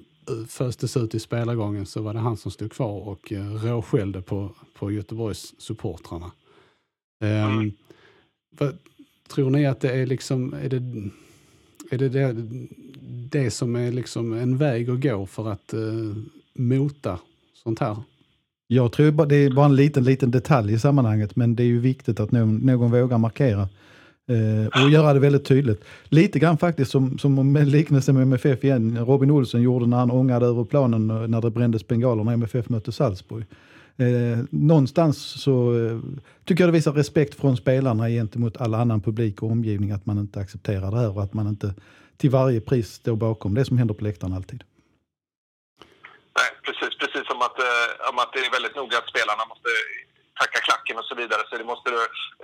föstes 0.48 0.96
ut 0.96 1.14
i 1.14 1.20
spelargången 1.20 1.86
så 1.86 2.02
var 2.02 2.14
det 2.14 2.20
han 2.20 2.36
som 2.36 2.50
stod 2.50 2.72
kvar 2.72 3.08
och 3.08 3.32
eh, 3.32 3.54
råskällde 3.54 4.22
på, 4.22 4.50
på 4.74 4.90
Göteborgs 4.90 5.54
supportrarna. 5.58 6.30
Um, 7.20 7.30
mm. 7.30 7.72
vad, 8.58 8.78
tror 9.28 9.50
ni 9.50 9.66
att 9.66 9.80
det 9.80 9.90
är 9.90 10.06
liksom, 10.06 10.54
är 10.54 10.68
det, 10.68 11.10
är 11.90 11.98
det, 11.98 12.08
det 12.08 12.46
det 13.30 13.50
som 13.50 13.76
är 13.76 13.92
liksom 13.92 14.32
en 14.32 14.56
väg 14.56 14.90
att 14.90 15.00
gå 15.00 15.26
för 15.26 15.48
att 15.48 15.74
uh, 15.74 16.16
mota 16.54 17.18
sånt 17.54 17.78
här? 17.78 17.96
Jag 18.66 18.92
tror 18.92 19.26
det 19.26 19.36
är 19.36 19.50
bara 19.50 19.66
en 19.66 19.76
liten, 19.76 20.04
liten 20.04 20.30
detalj 20.30 20.72
i 20.72 20.78
sammanhanget, 20.78 21.36
men 21.36 21.56
det 21.56 21.62
är 21.62 21.66
ju 21.66 21.80
viktigt 21.80 22.20
att 22.20 22.32
någon, 22.32 22.56
någon 22.56 22.90
vågar 22.90 23.18
markera. 23.18 23.68
Eh, 24.30 24.82
och 24.84 24.90
göra 24.90 25.12
det 25.12 25.20
väldigt 25.20 25.44
tydligt. 25.44 25.84
Lite 26.04 26.38
grann 26.38 26.58
faktiskt 26.58 26.90
som, 26.90 27.18
som 27.18 27.52
med 27.52 27.68
liknelse 27.68 28.12
med 28.12 28.22
MFF 28.22 28.64
igen, 28.64 28.98
Robin 28.98 29.30
Olsen 29.30 29.62
gjorde 29.62 29.86
när 29.86 29.96
han 29.96 30.10
ångade 30.10 30.46
över 30.46 30.64
planen 30.64 31.10
eh, 31.10 31.28
när 31.28 31.40
det 31.40 31.50
brändes 31.50 31.86
bengaler 31.86 32.24
när 32.24 32.32
MFF 32.32 32.68
mötte 32.68 32.92
Salzburg. 32.92 33.44
Eh, 33.96 34.38
någonstans 34.50 35.42
så 35.42 35.54
eh, 35.78 35.98
tycker 36.44 36.64
jag 36.64 36.68
det 36.68 36.78
visar 36.78 36.92
respekt 36.92 37.34
från 37.34 37.56
spelarna 37.56 38.08
gentemot 38.08 38.56
all 38.56 38.74
annan 38.74 39.00
publik 39.00 39.42
och 39.42 39.50
omgivning 39.50 39.90
att 39.90 40.06
man 40.06 40.18
inte 40.18 40.40
accepterar 40.40 40.90
det 40.90 40.98
här 40.98 41.16
och 41.16 41.22
att 41.22 41.34
man 41.34 41.48
inte 41.48 41.74
till 42.16 42.30
varje 42.30 42.60
pris 42.60 42.92
står 42.92 43.16
bakom 43.16 43.54
det 43.54 43.64
som 43.64 43.78
händer 43.78 43.94
på 43.94 44.04
läktaren 44.04 44.32
alltid. 44.32 44.64
Nej, 46.38 46.50
precis, 46.66 46.98
precis 46.98 47.26
som 47.30 47.38
att, 47.46 47.58
eh, 47.58 48.10
om 48.10 48.18
att 48.18 48.32
det 48.32 48.38
är 48.38 48.50
väldigt 48.56 48.76
noga 48.76 48.98
att 48.98 49.08
spelarna 49.12 49.44
måste 49.52 49.70
tacka 50.40 50.60
klacken 50.68 50.98
och 51.00 51.08
så 51.10 51.14
vidare. 51.20 51.42
Så 51.48 51.52
det 51.60 51.70
måste, 51.72 51.90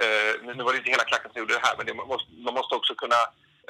eh, 0.04 0.32
nu 0.56 0.62
var 0.64 0.72
det 0.72 0.78
inte 0.78 0.94
hela 0.96 1.10
klacken 1.10 1.30
som 1.30 1.40
gjorde 1.40 1.54
det 1.58 1.66
här, 1.66 1.74
men 1.76 1.86
det 1.86 1.94
måste, 1.94 2.28
man 2.46 2.54
måste 2.58 2.74
också 2.74 2.92
kunna, 3.02 3.20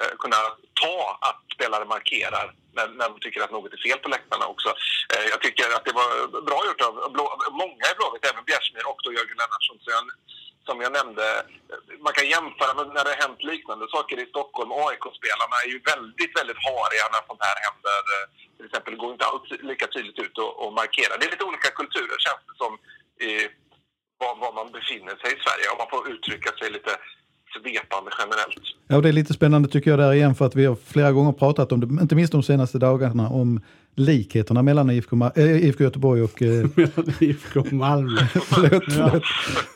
eh, 0.00 0.14
kunna 0.22 0.40
ta 0.82 0.96
att 1.28 1.40
spelare 1.56 1.84
markerar 1.94 2.46
när, 2.76 2.86
när 2.98 3.08
de 3.10 3.16
tycker 3.20 3.40
att 3.42 3.56
något 3.56 3.72
är 3.76 3.86
fel 3.88 3.98
på 4.02 4.08
läktarna 4.14 4.46
också. 4.54 4.70
Eh, 5.12 5.24
jag 5.32 5.38
tycker 5.44 5.66
att 5.76 5.84
det 5.88 5.94
var 6.00 6.10
bra 6.48 6.58
gjort 6.68 6.86
av 6.88 6.94
blå, 7.14 7.24
många 7.62 7.84
i 7.90 7.94
Blåvitt, 7.98 8.28
även 8.30 8.44
Bjärsmyr 8.50 8.86
och 8.90 9.00
då 9.04 9.10
Jörgen 9.16 9.40
Lennartsson. 9.40 9.78
Så 9.82 9.88
jag, 9.96 10.04
som 10.68 10.76
jag 10.84 10.92
nämnde, 10.98 11.26
eh, 11.72 11.78
man 12.04 12.12
kan 12.16 12.26
jämföra 12.34 12.72
med 12.76 12.86
när 12.94 13.04
det 13.04 13.12
har 13.14 13.22
hänt 13.26 13.42
liknande 13.52 13.84
saker 13.96 14.16
i 14.24 14.26
Stockholm. 14.34 14.70
AIK-spelarna 14.86 15.56
är 15.64 15.70
ju 15.74 15.78
väldigt, 15.92 16.32
väldigt 16.38 16.60
hariga 16.68 17.04
när 17.12 17.22
sånt 17.26 17.46
här 17.48 17.58
händer. 17.66 18.02
Till 18.56 18.66
exempel 18.68 18.96
går 19.02 19.12
inte 19.12 19.28
alls 19.30 19.46
lika 19.72 19.86
tydligt 19.86 20.18
ut 20.24 20.36
och, 20.44 20.52
och 20.62 20.72
markerar. 20.80 21.14
Det 21.16 21.26
är 21.26 21.34
lite 21.34 21.50
olika 21.50 21.70
kulturer 21.80 22.18
känns 22.26 22.42
det 22.48 22.56
som 22.62 22.72
i 23.28 23.32
var, 24.22 24.32
var 24.42 24.52
man 24.58 24.68
befinner 24.78 25.14
sig 25.22 25.30
i 25.36 25.38
Sverige. 25.44 25.66
Om 25.72 25.78
man 25.82 25.90
får 25.94 26.02
uttrycka 26.12 26.50
sig 26.58 26.68
lite 26.76 26.92
svepande 27.54 28.10
generellt. 28.18 28.64
Ja, 28.88 29.00
det 29.00 29.08
är 29.08 29.12
lite 29.12 29.32
spännande 29.32 29.68
tycker 29.68 29.90
jag 29.90 29.98
där 29.98 30.12
igen 30.12 30.34
för 30.34 30.46
att 30.46 30.56
vi 30.56 30.64
har 30.64 30.76
flera 30.84 31.12
gånger 31.12 31.32
pratat 31.32 31.72
om 31.72 31.80
det, 31.80 32.02
inte 32.02 32.14
minst 32.14 32.32
de 32.32 32.42
senaste 32.42 32.78
dagarna, 32.78 33.28
om 33.28 33.60
likheterna 33.94 34.62
mellan 34.62 34.90
IFK, 34.90 35.16
äh, 35.36 35.64
IFK 35.64 35.84
Göteborg 35.84 36.22
och... 36.22 36.42
Äh, 36.42 37.22
IFK 37.22 37.64
Malmö. 37.70 38.20
förlåt, 38.32 38.84
förlåt. 38.88 39.22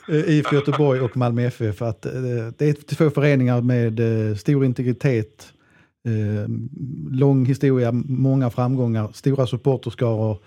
Äh, 0.09 0.33
IFK 0.35 0.55
Göteborg 0.55 1.01
och 1.01 1.17
Malmö 1.17 1.41
FF. 1.41 1.81
Att, 1.81 2.05
äh, 2.05 2.11
det 2.57 2.69
är 2.69 2.95
två 2.95 3.09
föreningar 3.09 3.61
med 3.61 3.99
äh, 4.29 4.35
stor 4.35 4.65
integritet, 4.65 5.53
äh, 6.05 6.49
lång 7.11 7.45
historia, 7.45 7.91
många 8.05 8.49
framgångar, 8.49 9.11
stora 9.13 9.47
supporterskaror. 9.47 10.37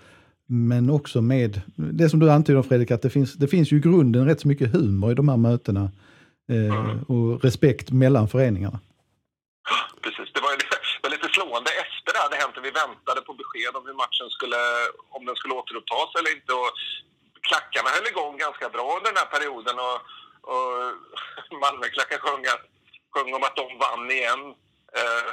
Men 0.47 0.89
också 0.89 1.21
med 1.21 1.61
det 1.75 2.09
som 2.09 2.19
du 2.19 2.31
antyder 2.31 2.61
Fredrik, 2.61 2.91
att 2.91 3.01
det 3.01 3.09
finns, 3.09 3.33
det 3.33 3.47
finns 3.47 3.71
ju 3.71 3.77
i 3.77 3.79
grunden 3.79 4.25
rätt 4.25 4.41
så 4.41 4.47
mycket 4.47 4.71
humor 4.71 5.11
i 5.11 5.15
de 5.15 5.29
här 5.29 5.37
mötena. 5.37 5.91
Eh, 6.53 7.11
och 7.13 7.43
respekt 7.43 7.91
mellan 7.91 8.27
föreningarna. 8.27 8.79
Precis, 10.03 10.29
det 10.35 10.41
var, 10.45 10.51
det 11.01 11.03
var 11.03 11.09
lite 11.09 11.29
slående 11.35 11.71
efter 11.85 12.09
det 12.13 12.21
hade 12.25 12.41
hänt 12.43 12.55
vi 12.67 12.71
väntade 12.83 13.21
på 13.27 13.33
besked 13.41 13.73
om 13.77 13.85
hur 13.87 13.97
matchen 14.03 14.29
skulle, 14.37 14.61
om 15.15 15.25
den 15.25 15.35
skulle 15.35 15.53
återupptas 15.59 16.09
eller 16.17 16.31
inte. 16.37 16.51
Och 16.61 16.71
klackarna 17.47 17.89
höll 17.95 18.11
igång 18.13 18.33
ganska 18.45 18.67
bra 18.75 18.87
under 18.97 19.09
den 19.11 19.21
här 19.23 19.31
perioden 19.35 19.75
och, 19.87 19.97
och 20.51 20.71
Malmöklacken 21.63 22.19
sjöng, 22.23 22.43
sjöng 23.13 23.29
om 23.37 23.43
att 23.47 23.59
de 23.61 23.65
vann 23.85 24.05
igen. 24.17 24.41
Eh, 24.99 25.27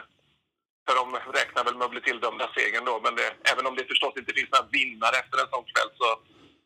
för 0.92 0.98
de 1.00 1.38
räknar 1.38 1.64
väl 1.64 1.76
med 1.76 1.84
att 1.84 1.90
bli 1.90 2.00
tilldömda 2.00 2.46
segern 2.54 2.84
då, 2.84 3.00
men 3.04 3.14
det, 3.14 3.28
även 3.52 3.66
om 3.66 3.76
det 3.76 3.84
förstås 3.92 4.16
inte 4.16 4.32
finns 4.32 4.50
några 4.52 4.68
vinnare 4.78 5.16
efter 5.22 5.36
en 5.38 5.50
sån 5.52 5.64
kväll 5.72 5.90
så 6.00 6.08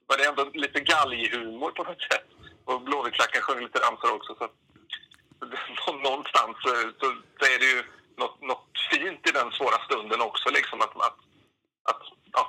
var 0.06 0.16
det 0.16 0.25
ändå 0.30 0.42
lite 0.64 0.80
galghumor 0.80 1.71
på 1.71 1.83
något 1.83 2.02
sätt. 2.11 2.28
Och 2.64 2.83
Blåvittklacken 2.83 3.42
sjöng 3.42 3.61
lite 3.62 3.78
ramsor 3.78 4.12
också. 4.16 4.33
Så, 4.40 4.47
någonstans 6.09 6.54
så, 6.62 6.71
så, 7.00 7.06
så, 7.38 7.45
är 7.54 7.59
det 7.62 7.71
ju 7.75 7.83
något, 8.16 8.42
något 8.50 8.73
fint 8.90 9.28
i 9.28 9.33
den 9.38 9.50
svåra 9.52 9.78
stunden 9.87 10.21
också, 10.21 10.50
liksom 10.50 10.80
att, 10.80 10.97
att, 11.09 11.21
att 11.90 12.02
ja, 12.33 12.42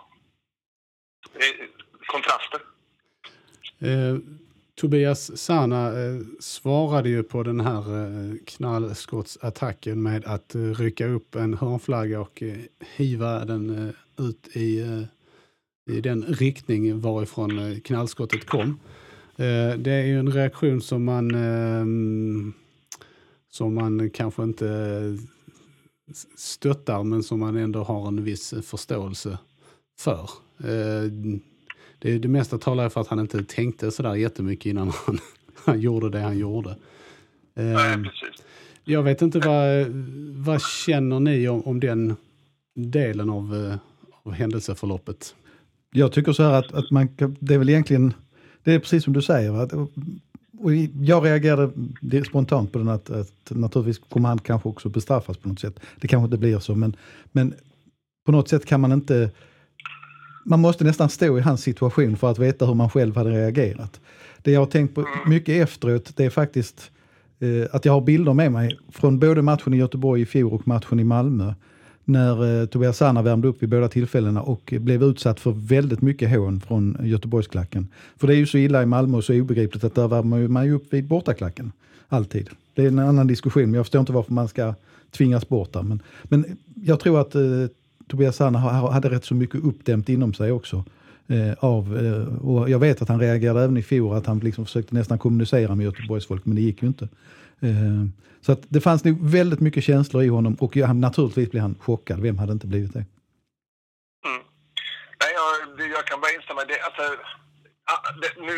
eh, 1.41 1.65
kontraster. 2.13 2.61
Eh, 3.87 4.15
Tobias 4.77 5.37
Sana 5.37 5.87
eh, 5.87 6.21
svarade 6.39 7.09
ju 7.09 7.23
på 7.23 7.43
den 7.43 7.59
här 7.59 8.05
eh, 8.05 8.35
knallskottsattacken 8.45 10.03
med 10.03 10.25
att 10.25 10.55
eh, 10.55 10.61
rycka 10.61 11.07
upp 11.07 11.35
en 11.35 11.53
hörnflagga 11.53 12.21
och 12.21 12.43
eh, 12.43 12.57
hiva 12.95 13.45
den 13.45 13.87
eh, 13.87 14.25
ut 14.25 14.47
i, 14.53 14.79
eh, 14.79 15.01
i 15.95 16.01
den 16.01 16.23
riktning 16.23 16.99
varifrån 16.99 17.59
eh, 17.59 17.79
knallskottet 17.79 18.45
kom. 18.45 18.79
Eh, 19.35 19.77
det 19.77 19.91
är 19.91 20.05
ju 20.05 20.19
en 20.19 20.31
reaktion 20.31 20.81
som 20.81 21.03
man, 21.03 21.35
ehm, 21.35 22.53
som 23.49 23.73
man 23.73 24.09
kanske 24.09 24.43
inte 24.43 24.69
eh, 24.69 25.23
stöttar 26.37 27.03
men 27.03 27.23
som 27.23 27.39
man 27.39 27.57
ändå 27.57 27.83
har 27.83 28.07
en 28.07 28.23
viss 28.23 28.53
förståelse 28.63 29.37
för 29.99 30.29
det, 31.99 32.17
det 32.17 32.27
mesta 32.27 32.57
talar 32.57 32.89
för 32.89 33.01
att 33.01 33.07
han 33.07 33.19
inte 33.19 33.43
tänkte 33.43 33.91
sådär 33.91 34.15
jättemycket 34.15 34.65
innan 34.65 34.91
han, 35.05 35.19
han 35.65 35.81
gjorde 35.81 36.09
det 36.09 36.19
han 36.19 36.37
gjorde. 36.37 36.75
Nej, 37.53 37.93
ehm, 37.93 38.03
precis. 38.03 38.45
Jag 38.83 39.03
vet 39.03 39.21
inte 39.21 39.39
vad, 39.39 39.87
vad 40.45 40.61
känner 40.61 41.19
ni 41.19 41.47
om, 41.47 41.61
om 41.61 41.79
den 41.79 42.15
delen 42.75 43.29
av, 43.29 43.55
eh, 43.55 43.77
av 44.23 44.31
händelseförloppet? 44.31 45.35
Jag 45.91 46.11
tycker 46.11 46.33
så 46.33 46.43
här 46.43 46.53
att, 46.53 46.73
att 46.73 46.91
man, 46.91 47.09
det 47.39 47.53
är 47.53 47.57
väl 47.57 47.69
egentligen, 47.69 48.13
det 48.63 48.73
är 48.73 48.79
precis 48.79 49.03
som 49.03 49.13
du 49.13 49.21
säger. 49.21 49.53
Att, 49.53 49.73
och 50.59 50.73
jag 51.01 51.25
reagerade 51.25 51.71
spontant 52.25 52.71
på 52.71 52.79
den 52.79 52.87
att, 52.87 53.09
att 53.09 53.31
naturligtvis 53.49 54.09
kommer 54.09 54.29
han 54.29 54.39
kanske 54.39 54.69
också 54.69 54.89
bestraffas 54.89 55.37
på 55.37 55.49
något 55.49 55.59
sätt. 55.59 55.79
Det 56.01 56.07
kanske 56.07 56.25
inte 56.25 56.37
blir 56.37 56.59
så, 56.59 56.75
men, 56.75 56.95
men 57.31 57.53
på 58.25 58.31
något 58.31 58.49
sätt 58.49 58.65
kan 58.65 58.81
man 58.81 58.91
inte 58.91 59.31
man 60.47 60.59
måste 60.59 60.83
nästan 60.83 61.09
stå 61.09 61.37
i 61.37 61.41
hans 61.41 61.61
situation 61.61 62.17
för 62.17 62.31
att 62.31 62.39
veta 62.39 62.65
hur 62.65 62.73
man 62.73 62.89
själv 62.89 63.15
hade 63.15 63.29
reagerat. 63.29 63.99
Det 64.41 64.51
jag 64.51 64.61
har 64.61 64.65
tänkt 64.65 64.95
på 64.95 65.05
mycket 65.27 65.63
efteråt, 65.63 66.11
det 66.15 66.25
är 66.25 66.29
faktiskt 66.29 66.91
eh, 67.39 67.75
att 67.75 67.85
jag 67.85 67.93
har 67.93 68.01
bilder 68.01 68.33
med 68.33 68.51
mig 68.51 68.77
från 68.91 69.19
både 69.19 69.41
matchen 69.41 69.73
i 69.73 69.77
Göteborg 69.77 70.21
i 70.21 70.25
fjol 70.25 70.53
och 70.53 70.67
matchen 70.67 70.99
i 70.99 71.03
Malmö. 71.03 71.53
När 72.05 72.61
eh, 72.61 72.65
Tobias 72.65 72.97
Sanna 72.97 73.21
värmde 73.21 73.47
upp 73.47 73.63
vid 73.63 73.69
båda 73.69 73.89
tillfällena 73.89 74.41
och 74.41 74.73
blev 74.79 75.03
utsatt 75.03 75.39
för 75.39 75.51
väldigt 75.51 76.01
mycket 76.01 76.29
hån 76.29 76.61
från 76.61 76.97
Göteborgsklacken. 77.03 77.87
För 78.17 78.27
det 78.27 78.35
är 78.35 78.37
ju 78.37 78.45
så 78.45 78.57
illa 78.57 78.83
i 78.83 78.85
Malmö 78.85 79.17
och 79.17 79.23
så 79.23 79.33
obegripligt 79.33 79.83
att 79.83 79.95
där 79.95 80.07
värmer 80.07 80.47
man 80.47 80.65
ju 80.65 80.71
upp 80.71 80.93
vid 80.93 81.07
bortaklacken. 81.07 81.71
Alltid. 82.07 82.49
Det 82.73 82.83
är 82.83 82.87
en 82.87 82.99
annan 82.99 83.27
diskussion, 83.27 83.63
men 83.63 83.73
jag 83.73 83.85
förstår 83.85 83.99
inte 83.99 84.11
varför 84.11 84.33
man 84.33 84.47
ska 84.47 84.73
tvingas 85.11 85.49
bort 85.49 85.73
där. 85.73 85.81
Men, 85.83 86.01
men 86.23 86.57
jag 86.75 86.99
tror 86.99 87.21
att 87.21 87.35
eh, 87.35 87.41
Tobias 88.07 88.35
Sanna 88.35 88.59
hade 88.59 89.09
rätt 89.09 89.25
så 89.25 89.35
mycket 89.35 89.63
uppdämt 89.63 90.09
inom 90.09 90.33
sig 90.33 90.51
också. 90.51 90.83
Eh, 91.29 91.53
av, 91.59 91.97
eh, 91.97 92.47
och 92.49 92.69
jag 92.69 92.79
vet 92.79 93.01
att 93.01 93.09
han 93.09 93.19
reagerade 93.19 93.63
även 93.63 93.77
i 93.77 93.83
fjol, 93.83 94.15
att 94.15 94.25
han 94.25 94.39
liksom 94.39 94.65
försökte 94.65 94.95
nästan 94.95 95.19
kommunicera 95.19 95.75
med 95.75 95.83
Göteborgsfolk, 95.83 96.45
men 96.45 96.55
det 96.55 96.61
gick 96.61 96.81
ju 96.81 96.87
inte. 96.87 97.07
Eh, 97.59 98.03
så 98.41 98.51
att 98.51 98.61
det 98.69 98.81
fanns 98.81 99.03
nog 99.03 99.17
väldigt 99.29 99.59
mycket 99.59 99.83
känslor 99.83 100.23
i 100.23 100.27
honom 100.27 100.53
och 100.53 100.77
han, 100.77 101.01
naturligtvis 101.01 101.51
blev 101.51 101.61
han 101.61 101.75
chockad. 101.79 102.19
Vem 102.19 102.37
hade 102.37 102.53
inte 102.53 102.67
blivit 102.67 102.93
det? 102.93 103.05
Mm. 104.27 104.41
Nej, 105.21 105.31
jag, 105.39 105.91
jag 105.95 106.05
kan 106.09 106.21
bara 106.21 106.31
instämma 106.37 106.61
i 106.61 106.65
det. 106.73 106.79
Alltså, 106.87 107.03
det, 108.21 108.31
nu, 108.49 108.55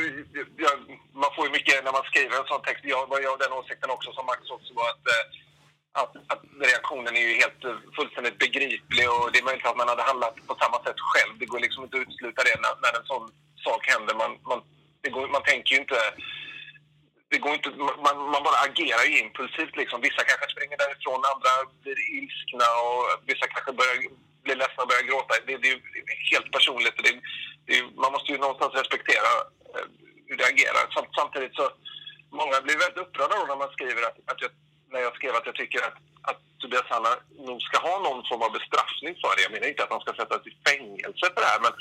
jag, 0.66 0.76
man 1.22 1.32
får 1.36 1.44
ju 1.48 1.52
mycket 1.58 1.76
när 1.86 1.94
man 1.98 2.06
skriver 2.12 2.34
en 2.42 2.50
sån 2.52 2.62
text. 2.68 2.84
Jag 2.96 3.04
var 3.12 3.20
ju 3.22 3.28
av 3.34 3.40
den 3.44 3.54
åsikten 3.60 3.90
också 3.96 4.10
som 4.12 4.26
Max 4.30 4.42
också 4.58 4.72
var 4.80 4.88
att 4.94 5.06
eh, 5.16 5.26
att, 5.92 6.14
att 6.34 6.44
reaktionen 6.60 7.16
är 7.16 7.22
ju 7.22 7.34
helt 7.44 7.64
eh, 7.66 7.78
fullständigt 7.96 8.38
begriplig 8.38 9.06
och 9.14 9.32
det 9.32 9.40
är 9.40 9.44
möjligt 9.50 9.66
att 9.66 9.82
man 9.82 9.92
hade 9.94 10.10
handlat 10.10 10.36
på 10.48 10.56
samma 10.62 10.78
sätt 10.84 11.00
själv. 11.12 11.34
Det 11.40 11.46
går 11.46 11.60
liksom 11.60 11.84
inte 11.84 11.98
att 11.98 12.04
utesluta 12.04 12.44
det 12.44 12.62
när, 12.64 12.74
när 12.84 13.00
en 13.00 13.06
sån 13.12 13.26
sak 13.66 13.82
händer. 13.92 14.16
Man, 14.16 14.32
man, 14.50 14.60
det 15.02 15.10
går, 15.10 15.28
man 15.28 15.44
tänker 15.44 15.76
ju 15.76 15.82
inte... 15.82 16.00
Det 17.32 17.38
går 17.38 17.54
inte 17.54 17.70
man, 18.06 18.18
man 18.34 18.44
bara 18.48 18.60
agerar 18.68 19.06
ju 19.10 19.20
impulsivt. 19.20 19.76
Liksom. 19.82 20.02
Vissa 20.02 20.24
kanske 20.30 20.48
springer 20.54 20.78
därifrån, 20.78 21.30
andra 21.34 21.54
blir 21.82 22.00
ilskna 22.18 22.68
och 22.88 23.04
vissa 23.30 23.46
kanske 23.54 23.72
börjar 23.80 23.96
blir 24.44 24.56
ledsna 24.56 24.84
och 24.84 24.92
börjar 24.92 25.10
gråta. 25.10 25.34
Det, 25.48 25.58
det 25.64 25.70
är 25.72 25.80
helt 26.34 26.52
personligt. 26.52 26.98
Det, 27.04 27.14
det, 27.68 27.78
man 28.04 28.12
måste 28.12 28.32
ju 28.32 28.38
någonstans 28.38 28.74
respektera 28.82 29.30
eh, 29.76 29.88
hur 30.28 30.38
det 30.38 30.52
agerar. 30.54 30.84
Samtidigt 31.20 31.56
så 31.56 31.66
många 32.42 32.62
blir 32.62 32.78
väldigt 32.84 33.04
upprörda 33.04 33.36
då 33.40 33.46
när 33.46 33.62
man 33.64 33.76
skriver 33.76 34.02
att, 34.10 34.18
att 34.32 34.42
jag 34.42 34.52
när 34.92 35.02
jag 35.06 35.16
skrev 35.16 35.36
att 35.36 35.46
jag 35.46 35.56
tycker 35.56 35.80
att, 35.88 35.98
att 36.30 36.40
Tobias 36.60 36.90
Hanna 36.94 37.14
nog 37.48 37.62
ska 37.62 37.78
ha 37.90 37.96
någon 38.08 38.24
form 38.30 38.42
av 38.42 38.52
bestraffning 38.58 39.14
för 39.22 39.32
det. 39.36 39.46
Jag 39.46 39.52
menar 39.52 39.68
inte 39.68 39.84
att 39.84 39.96
han 39.96 40.04
ska 40.06 40.14
sättas 40.14 40.48
i 40.48 40.54
fängelse 40.68 41.26
för 41.34 41.42
det 41.44 41.52
här, 41.54 41.62
men, 41.66 41.74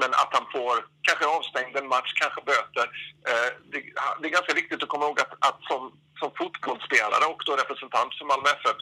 men 0.00 0.10
att 0.22 0.32
han 0.36 0.46
får 0.54 0.74
kanske 1.08 1.26
avstängd 1.36 1.76
en 1.76 1.92
match, 1.94 2.12
kanske 2.22 2.40
böter. 2.52 2.86
Eh, 3.30 3.48
det, 3.70 3.78
det, 4.20 4.26
är 4.28 4.38
ganska 4.38 4.54
viktigt 4.60 4.82
att 4.82 4.92
komma 4.92 5.04
ihåg 5.06 5.20
att, 5.20 5.34
att 5.48 5.60
som, 5.70 5.82
som 6.20 6.30
fotbollsspelare 6.38 7.24
och 7.32 7.42
då 7.46 7.52
representant 7.56 8.12
för 8.18 8.24
Malmö 8.30 8.48
FF 8.60 8.78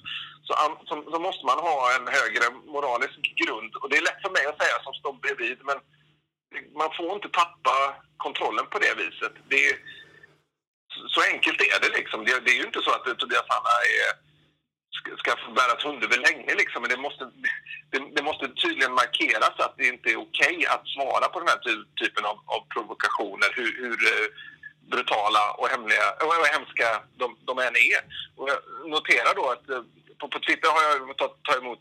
så, 0.46 0.52
så, 0.88 0.94
så, 1.12 1.18
måste 1.26 1.46
man 1.46 1.58
ha 1.68 1.78
en 1.96 2.06
högre 2.18 2.46
moralisk 2.74 3.18
grund. 3.40 3.72
Och 3.80 3.88
det 3.90 3.96
är 3.96 4.08
lätt 4.08 4.22
för 4.24 4.36
mig 4.36 4.44
att 4.46 4.62
säga 4.62 4.76
som 4.82 4.94
står 4.94 5.12
bredvid, 5.12 5.58
men 5.68 5.78
man 6.80 6.90
får 6.96 7.12
inte 7.12 7.28
tappa 7.28 7.76
kontrollen 8.16 8.66
på 8.72 8.78
det 8.78 8.94
viset. 9.02 9.34
Det 9.50 9.60
är, 9.68 9.74
så 11.14 11.20
enkelt 11.32 11.60
är 11.60 11.80
det 11.80 11.92
liksom. 11.98 12.24
Det, 12.24 12.40
det 12.44 12.50
är 12.50 12.60
ju 12.60 12.68
inte 12.70 12.82
så 12.82 12.90
att 12.90 13.18
Tobias 13.18 13.48
Hanna 13.48 13.74
är, 13.98 14.08
ska, 14.98 15.08
ska 15.16 15.30
få 15.46 15.52
bära 15.52 15.74
hundhuvud 15.84 16.20
länge 16.28 16.54
liksom. 16.54 16.82
Men 16.82 16.90
det 16.90 16.96
måste, 17.06 17.24
det, 17.90 17.98
det, 18.16 18.22
måste 18.22 18.48
tydligen 18.48 18.92
markeras 18.92 19.56
att 19.58 19.74
det 19.78 19.86
inte 19.94 20.08
är 20.12 20.18
okej 20.26 20.56
okay 20.56 20.66
att 20.74 20.88
svara 20.94 21.28
på 21.28 21.38
den 21.40 21.48
här 21.48 21.60
typen 22.02 22.24
av, 22.24 22.36
av 22.54 22.60
provokationer. 22.74 23.50
Hur, 23.58 23.70
hur 23.82 23.98
eh, 24.12 24.28
brutala 24.90 25.44
och, 25.58 25.68
hemliga, 25.68 26.06
och 26.24 26.46
hemska 26.56 26.88
de, 27.20 27.26
de 27.48 27.58
än 27.58 27.76
är. 27.92 28.00
Och 28.36 28.48
jag 28.50 28.58
noterar 28.90 29.34
då 29.34 29.44
att 29.54 29.70
eh, 29.70 29.82
på, 30.18 30.28
på 30.28 30.38
Twitter 30.38 30.68
har 30.74 30.82
jag 30.82 31.16
tagit 31.16 31.42
ta 31.42 31.54
emot, 31.62 31.78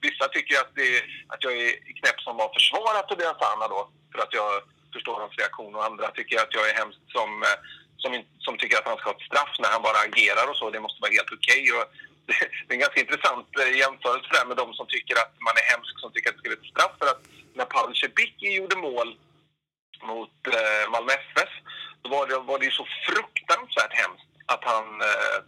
vissa 0.00 0.28
tycker 0.28 0.54
att, 0.62 0.72
det, 0.74 0.90
att 1.32 1.44
jag 1.44 1.52
är 1.52 1.72
knäpp 2.00 2.20
som 2.20 2.38
har 2.42 2.50
försvarat 2.58 3.08
Tobias 3.08 3.40
Hanna 3.40 3.68
då 3.68 3.80
för 4.12 4.18
att 4.22 4.34
jag 4.40 4.50
förstår 4.94 5.20
hans 5.20 5.38
reaktion 5.38 5.74
och 5.74 5.84
andra 5.84 6.10
tycker 6.10 6.36
att 6.38 6.54
jag 6.54 6.70
är 6.70 6.74
hemskt 6.74 7.04
som, 7.16 7.42
eh, 7.42 7.58
som, 8.02 8.12
som 8.46 8.54
tycker 8.56 8.78
att 8.78 8.90
han 8.90 8.98
ska 8.98 9.10
ha 9.10 9.16
ett 9.16 9.28
straff 9.30 9.54
när 9.58 9.70
han 9.74 9.82
bara 9.88 10.00
agerar 10.08 10.50
och 10.50 10.56
så. 10.56 10.70
Det 10.70 10.80
måste 10.86 11.02
vara 11.02 11.16
helt 11.18 11.32
okej. 11.38 11.62
Okay. 11.72 11.84
Det 12.66 12.70
är 12.72 12.78
en 12.78 12.84
ganska 12.86 13.00
intressant 13.00 13.48
eh, 13.60 13.78
jämförelse 13.82 14.28
där 14.36 14.46
med 14.50 14.56
de 14.62 14.66
som 14.78 14.86
tycker 14.86 15.14
att 15.22 15.32
man 15.46 15.54
är 15.60 15.66
hemsk 15.72 15.94
som 16.00 16.12
tycker 16.12 16.28
att 16.30 16.36
det 16.36 16.42
ska 16.42 16.50
vara 16.50 16.62
ett 16.62 16.72
straff. 16.74 16.94
För 17.00 17.08
att 17.12 17.22
när 17.58 17.64
Pavel 17.64 17.96
Cebicki 18.00 18.48
gjorde 18.58 18.76
mål 18.76 19.08
mot 20.10 20.36
eh, 20.56 20.84
Malmö 20.92 21.12
FF 21.12 21.52
då 22.02 22.06
var 22.10 22.26
det, 22.26 22.38
var 22.38 22.58
det 22.58 22.64
ju 22.64 22.70
så 22.80 22.86
fruktansvärt 23.08 23.94
hemskt 24.02 24.30
att 24.46 24.64
han 24.64 24.86
eh, 25.00 25.38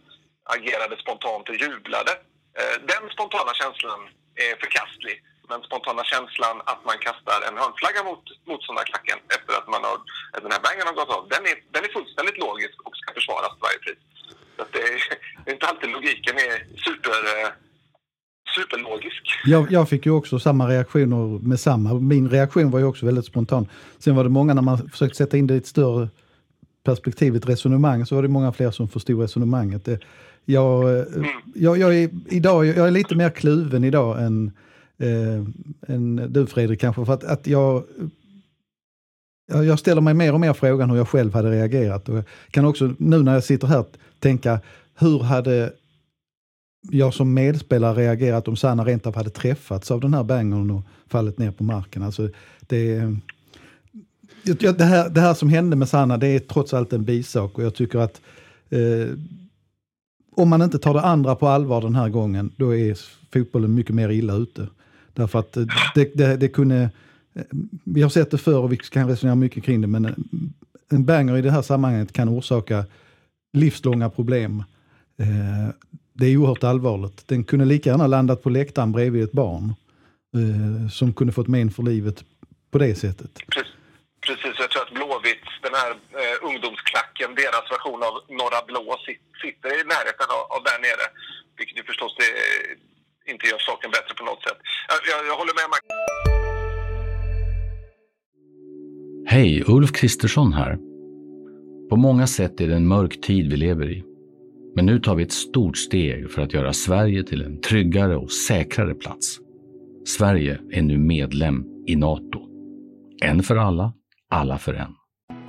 agerade 0.55 0.97
spontant 0.97 1.49
och 1.49 1.55
jublade. 1.55 2.11
Eh, 2.59 2.75
den 2.91 3.09
spontana 3.09 3.53
känslan 3.53 4.01
är 4.35 4.55
förkastlig. 4.63 5.23
Den 5.53 5.63
spontana 5.69 6.03
känslan 6.13 6.55
att 6.71 6.81
man 6.89 6.97
kastar 7.07 7.39
en 7.47 7.55
hörnflagga 7.61 8.01
mot 8.09 8.23
motståndarklacken 8.49 9.19
efter 9.35 9.51
att, 9.59 9.67
man 9.73 9.81
har, 9.87 9.97
att 10.35 10.43
den 10.45 10.53
här 10.55 10.63
bangen 10.67 10.85
har 10.89 10.95
gått 10.99 11.11
av, 11.17 11.21
den 11.35 11.43
är, 11.51 11.55
den 11.73 11.81
är 11.87 11.91
fullständigt 11.97 12.37
logisk 12.45 12.75
och 12.85 12.93
ska 13.01 13.09
försvaras 13.19 13.51
till 13.55 13.65
varje 13.67 13.81
pris. 13.85 14.01
Så 14.57 14.63
det, 14.73 14.83
är, 14.89 14.95
det, 15.43 15.47
är, 15.49 15.53
inte 15.55 15.65
alltid 15.71 15.89
logiken 15.97 16.35
är 16.47 16.55
super, 16.87 17.17
eh, 17.31 17.49
superlogisk. 18.57 19.23
Jag, 19.53 19.63
jag 19.77 19.85
fick 19.91 20.03
ju 20.05 20.11
också 20.19 20.35
samma 20.47 20.63
reaktioner 20.75 21.23
med 21.51 21.59
samma. 21.59 21.89
Min 22.13 22.25
reaktion 22.35 22.71
var 22.71 22.79
ju 22.79 22.85
också 22.91 23.05
väldigt 23.05 23.25
spontan. 23.25 23.63
Sen 24.03 24.15
var 24.15 24.23
det 24.23 24.29
många 24.39 24.53
när 24.53 24.67
man 24.69 24.77
försökte 24.93 25.17
sätta 25.17 25.37
in 25.37 25.47
det 25.47 25.53
i 25.53 25.57
ett 25.57 25.73
större 25.75 26.09
perspektiv, 26.87 27.35
ett 27.35 27.49
resonemang, 27.49 28.05
så 28.05 28.15
var 28.15 28.21
det 28.21 28.35
många 28.37 28.51
fler 28.51 28.71
som 28.71 28.89
förstod 28.89 29.21
resonemanget. 29.21 29.85
Det, 29.85 29.99
jag, 30.45 30.89
mm. 30.89 31.29
jag, 31.55 31.77
jag, 31.77 31.95
är, 31.95 32.09
idag, 32.29 32.65
jag 32.65 32.87
är 32.87 32.91
lite 32.91 33.15
mer 33.15 33.29
kluven 33.29 33.83
idag 33.83 34.23
än, 34.23 34.51
eh, 35.03 35.93
än 35.95 36.33
du 36.33 36.45
Fredrik 36.45 36.79
kanske, 36.79 37.05
för 37.05 37.13
att, 37.13 37.23
att 37.23 37.47
jag 37.47 37.83
jag 39.45 39.79
ställer 39.79 40.01
mig 40.01 40.13
mer 40.13 40.33
och 40.33 40.39
mer 40.39 40.53
frågan 40.53 40.89
hur 40.89 40.97
jag 40.97 41.07
själv 41.07 41.33
hade 41.33 41.51
reagerat. 41.51 42.09
Och 42.09 42.17
jag 42.17 42.25
kan 42.51 42.65
också 42.65 42.93
nu 42.97 43.23
när 43.23 43.33
jag 43.33 43.43
sitter 43.43 43.67
här 43.67 43.85
tänka, 44.19 44.59
hur 44.95 45.19
hade 45.19 45.73
jag 46.91 47.13
som 47.13 47.33
medspelare 47.33 48.01
reagerat 48.01 48.47
om 48.47 48.55
Sanna 48.55 48.85
rent 48.85 49.07
av 49.07 49.15
hade 49.15 49.29
träffats 49.29 49.91
av 49.91 49.99
den 49.99 50.13
här 50.13 50.23
bangern 50.23 50.71
och 50.71 50.81
fallit 51.07 51.37
ner 51.37 51.51
på 51.51 51.63
marken? 51.63 52.03
Alltså, 52.03 52.29
det, 52.59 53.01
det, 54.43 54.83
här, 54.83 55.09
det 55.09 55.21
här 55.21 55.33
som 55.33 55.49
hände 55.49 55.75
med 55.75 55.89
Sanna, 55.89 56.17
det 56.17 56.27
är 56.27 56.39
trots 56.39 56.73
allt 56.73 56.93
en 56.93 57.03
bisak 57.03 57.57
och 57.57 57.63
jag 57.63 57.75
tycker 57.75 57.99
att 57.99 58.21
eh, 58.69 59.07
om 60.35 60.49
man 60.49 60.61
inte 60.61 60.79
tar 60.79 60.93
det 60.93 61.01
andra 61.01 61.35
på 61.35 61.47
allvar 61.47 61.81
den 61.81 61.95
här 61.95 62.09
gången, 62.09 62.51
då 62.57 62.75
är 62.75 62.97
fotbollen 63.33 63.75
mycket 63.75 63.95
mer 63.95 64.09
illa 64.09 64.33
ute. 64.33 64.67
Därför 65.13 65.39
att 65.39 65.57
eh, 65.57 65.65
det, 65.95 66.17
det, 66.17 66.37
det 66.37 66.47
kunde... 66.47 66.89
Eh, 67.35 67.43
vi 67.83 68.01
har 68.01 68.09
sett 68.09 68.31
det 68.31 68.37
förr 68.37 68.59
och 68.59 68.71
vi 68.71 68.77
kan 68.77 69.07
resonera 69.07 69.35
mycket 69.35 69.63
kring 69.63 69.81
det, 69.81 69.87
men 69.87 70.05
eh, 70.05 70.11
en 70.89 71.05
banger 71.05 71.37
i 71.37 71.41
det 71.41 71.51
här 71.51 71.61
sammanhanget 71.61 72.13
kan 72.13 72.29
orsaka 72.29 72.85
livslånga 73.53 74.09
problem. 74.09 74.63
Det 76.13 76.25
är 76.25 76.37
oerhört 76.37 76.63
allvarligt. 76.63 77.27
Den 77.27 77.43
kunde 77.43 77.65
lika 77.65 77.89
gärna 77.89 78.07
landat 78.07 78.43
på 78.43 78.49
läktaren 78.49 78.91
bredvid 78.91 79.23
ett 79.23 79.31
barn 79.31 79.73
som 80.91 81.13
kunde 81.13 81.33
fått 81.33 81.47
men 81.47 81.71
för 81.71 81.83
livet 81.83 82.23
på 82.71 82.77
det 82.77 82.95
sättet. 82.95 83.31
Precis, 84.25 84.55
jag 84.59 84.69
tror 84.69 84.83
att 84.85 84.93
Blåvitt, 84.97 85.47
den 85.67 85.75
här 85.81 85.91
eh, 86.21 86.35
ungdomsklacken, 86.49 87.29
deras 87.35 87.65
version 87.75 88.03
av 88.07 88.13
Norra 88.39 88.61
Blå 88.69 88.83
sitter 89.43 89.69
i 89.79 89.83
närheten 89.93 90.29
av, 90.35 90.41
av 90.55 90.61
där 90.69 90.79
nere. 90.87 91.05
Vilket 91.57 91.77
ju 91.79 91.83
förstås 91.91 92.13
är 92.27 92.31
inte 93.31 93.47
gör 93.47 93.59
saken 93.59 93.91
bättre 93.91 94.13
på 94.19 94.25
något 94.25 94.43
sätt. 94.43 94.57
Jag, 94.89 94.99
jag, 95.11 95.27
jag 95.29 95.37
håller 95.41 95.53
med 95.59 95.67
Max. 95.73 95.83
Hej, 99.33 99.63
Ulf 99.67 99.91
Kristersson 99.91 100.53
här. 100.53 100.77
På 101.89 101.95
många 101.95 102.27
sätt 102.27 102.61
är 102.61 102.67
det 102.67 102.75
en 102.75 102.87
mörk 102.87 103.21
tid 103.21 103.51
vi 103.51 103.57
lever 103.57 103.91
i. 103.91 104.03
Men 104.75 104.85
nu 104.85 104.99
tar 104.99 105.15
vi 105.15 105.23
ett 105.23 105.31
stort 105.31 105.77
steg 105.77 106.31
för 106.31 106.41
att 106.41 106.53
göra 106.53 106.73
Sverige 106.73 107.23
till 107.23 107.41
en 107.41 107.61
tryggare 107.61 108.15
och 108.15 108.31
säkrare 108.31 108.93
plats. 108.95 109.39
Sverige 110.05 110.59
är 110.71 110.81
nu 110.81 110.97
medlem 110.97 111.65
i 111.87 111.95
Nato. 111.95 112.39
En 113.23 113.43
för 113.43 113.55
alla, 113.55 113.93
alla 114.29 114.57
för 114.57 114.73
en. 114.73 114.95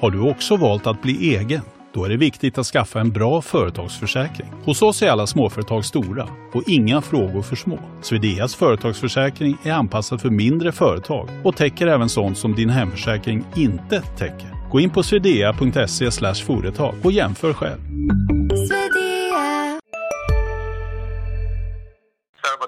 Har 0.00 0.10
du 0.10 0.30
också 0.30 0.56
valt 0.56 0.86
att 0.86 1.02
bli 1.02 1.36
egen? 1.36 1.60
Då 1.94 2.04
är 2.04 2.08
det 2.08 2.16
viktigt 2.16 2.58
att 2.58 2.66
skaffa 2.66 3.00
en 3.00 3.12
bra 3.12 3.42
företagsförsäkring. 3.42 4.52
Hos 4.64 4.82
oss 4.82 5.02
är 5.02 5.10
alla 5.10 5.26
småföretag 5.26 5.84
stora 5.84 6.28
och 6.52 6.62
inga 6.66 7.02
frågor 7.02 7.42
för 7.42 7.56
små. 7.56 7.78
Swedeas 8.02 8.54
företagsförsäkring 8.54 9.56
är 9.64 9.72
anpassad 9.72 10.20
för 10.20 10.30
mindre 10.30 10.72
företag 10.72 11.28
och 11.44 11.56
täcker 11.56 11.86
även 11.86 12.08
sånt 12.08 12.38
som 12.38 12.54
din 12.54 12.70
hemförsäkring 12.70 13.44
inte 13.56 14.00
täcker. 14.00 14.70
Gå 14.70 14.80
in 14.80 14.90
på 14.90 15.02
swedea.se 15.02 16.34
företag 16.46 16.94
och 17.04 17.12
jämför 17.12 17.52
själv. 17.52 17.80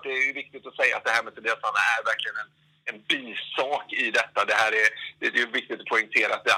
Det 0.03 0.13
är 0.13 0.35
viktigt 0.35 0.67
att 0.67 0.77
säga 0.77 0.97
att 0.97 1.05
det 1.05 1.11
här 1.11 1.25
med 1.25 1.35
Tobias 1.35 1.59
är 1.59 2.05
verkligen 2.11 2.37
en 2.43 2.66
en 2.91 2.99
bisak 3.13 3.87
i 4.05 4.11
detta. 4.19 4.39
Det 4.51 4.57
här 4.63 4.73
är, 4.83 4.89
det 5.21 5.27
är 5.27 5.47
viktigt 5.61 5.81
att 5.81 5.91
poängtera 5.95 6.31
att 6.37 6.45
det, 6.45 6.55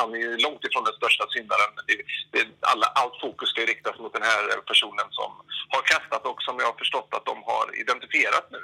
han 0.00 0.08
är 0.14 0.42
långt 0.46 0.62
ifrån 0.66 0.84
den 0.88 0.96
största 1.00 1.24
syndaren. 1.34 1.70
Det, 1.88 1.96
det, 2.34 2.42
alla, 2.72 2.86
allt 3.00 3.16
fokus 3.24 3.48
ska 3.52 3.60
riktas 3.74 3.96
mot 4.02 4.12
den 4.18 4.26
här 4.30 4.42
personen 4.70 5.08
som 5.18 5.30
har 5.74 5.82
kastat 5.94 6.22
och 6.30 6.38
som 6.46 6.54
jag 6.60 6.66
har 6.72 6.78
förstått 6.82 7.10
att 7.16 7.26
de 7.32 7.36
har 7.50 7.66
identifierat 7.82 8.46
nu. 8.56 8.62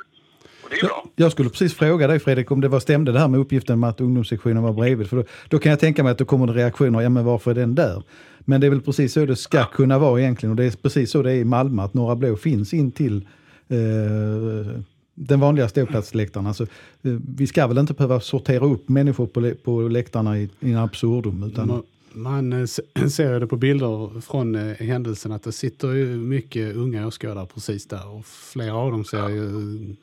Jag, 0.81 1.09
jag, 1.17 1.33
skulle 1.33 1.51
precis 1.51 1.75
fråga 1.75 2.07
dig 2.07 2.21
Fredrik 2.21 2.51
om 2.51 2.61
det 2.61 2.69
var 2.69 2.81
stämde 2.81 3.13
det 3.13 3.19
här 3.19 3.29
med 3.29 3.41
uppgiften 3.41 3.81
med 3.81 3.91
att 3.91 4.01
ungdomssektionen 4.01 4.63
var 4.63 4.73
bredvid. 4.73 5.09
För 5.11 5.17
då, 5.17 5.25
då, 5.49 5.59
kan 5.59 5.71
jag 5.71 5.81
tänka 5.81 6.03
mig 6.03 6.13
att 6.13 6.19
det 6.19 6.25
kommer 6.25 6.47
reaktioner, 6.47 7.01
ja 7.01 7.09
men 7.09 7.25
varför 7.25 7.51
är 7.51 7.55
den 7.55 7.75
där? 7.75 8.03
Men 8.39 8.61
det 8.61 8.67
är 8.67 8.71
väl 8.71 8.81
precis 8.81 9.13
så 9.13 9.27
det 9.27 9.37
ska 9.37 9.59
ja. 9.59 9.65
kunna 9.65 9.99
vara 9.99 10.21
egentligen 10.21 10.51
och 10.51 10.57
det 10.57 10.65
är 10.65 10.71
precis 10.71 11.11
så 11.11 11.23
det 11.23 11.33
är 11.33 11.37
i 11.37 11.45
Malmö, 11.45 11.83
att 11.83 11.95
Norra 11.95 12.17
Blå 12.17 12.37
finns 12.37 12.75
in 12.75 12.93
till 12.93 13.29
eh, 13.69 14.83
den 15.15 15.41
vanliga 15.41 15.69
ståplatsläktaren. 15.69 16.47
Alltså, 16.47 16.63
eh, 16.63 17.13
vi 17.37 17.47
ska 17.47 17.67
väl 17.67 17.79
inte 17.79 17.95
behöva 17.95 18.21
sortera 18.21 18.65
upp 18.65 18.89
människor 18.89 19.27
på, 19.27 19.55
på 19.55 19.81
läktarna 19.81 20.39
i, 20.39 20.51
i 20.61 20.73
en 20.73 20.79
absurdum. 20.79 21.43
Utan... 21.43 21.69
Man, 21.69 21.83
man 22.13 22.53
eh, 22.53 22.67
ser 23.09 23.41
det 23.41 23.47
på 23.47 23.57
bilder 23.57 24.21
från 24.21 24.55
eh, 24.55 24.77
händelsen 24.77 25.33
att 25.33 25.43
det 25.43 25.53
sitter 25.53 25.89
ju 25.89 26.07
mycket 26.07 26.77
unga 26.77 27.07
åskådare 27.07 27.47
precis 27.55 27.87
där 27.87 28.09
och 28.09 28.27
flera 28.27 28.75
av 28.75 28.91
dem 28.91 29.05
ser 29.05 29.29
ju 29.29 29.97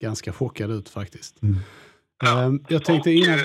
ganska 0.00 0.32
chockade 0.32 0.74
ut 0.74 0.88
faktiskt. 0.88 1.42
Mm. 1.42 1.56
Ja. 2.22 2.44
Um, 2.44 2.64
jag 2.68 2.84
tänkte 2.84 3.10
innan... 3.10 3.38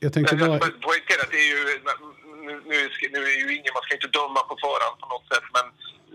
Jag 0.00 0.12
tänkte 0.12 0.36
bara... 0.36 0.58
Poängtera 0.58 1.22
att 1.24 1.30
det 1.30 1.42
är 1.46 1.50
ju... 1.54 1.62
Nu, 2.46 2.60
nu, 2.72 2.78
nu 3.12 3.20
är 3.32 3.36
ju 3.42 3.46
ingen, 3.56 3.72
man 3.78 3.82
ska 3.84 3.94
inte 3.94 4.12
döma 4.18 4.40
på 4.50 4.54
förhand 4.66 4.96
på 5.02 5.06
något 5.14 5.26
sätt, 5.32 5.46
men 5.56 5.66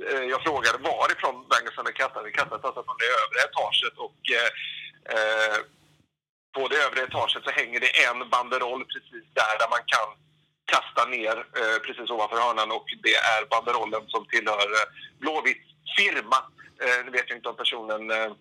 Eh, 0.06 0.26
jag 0.34 0.40
frågade 0.48 0.78
varifrån 0.92 1.36
Bengtsson 1.52 1.88
är 1.92 1.96
kastad. 2.02 2.22
Det 2.24 2.32
kastas 2.40 2.64
alltså 2.68 2.82
från 2.88 2.98
det 3.02 3.10
övre 3.22 3.40
etaget 3.48 3.96
och 4.06 4.20
eh, 5.16 5.58
på 6.56 6.68
det 6.68 6.78
övre 6.86 7.02
etaget 7.08 7.44
så 7.44 7.52
hänger 7.60 7.80
det 7.80 7.92
en 8.08 8.30
banderoll 8.30 8.84
precis 8.94 9.26
där, 9.40 9.54
där 9.62 9.70
man 9.76 9.84
kan 9.94 10.10
kasta 10.74 11.02
ner 11.16 11.38
eh, 11.60 11.78
precis 11.86 12.10
ovanför 12.10 12.40
hörnan 12.46 12.72
och 12.78 12.88
det 13.06 13.16
är 13.34 13.42
banderollen 13.54 14.04
som 14.14 14.26
tillhör 14.34 14.68
eh, 14.78 14.88
Blåvitt 15.20 15.66
firma. 15.98 16.40
Eh, 16.84 17.00
nu 17.06 17.12
vet 17.12 17.30
jag 17.30 17.38
inte 17.38 17.50
om 17.50 17.62
personen 17.64 18.12
eh, 18.12 18.32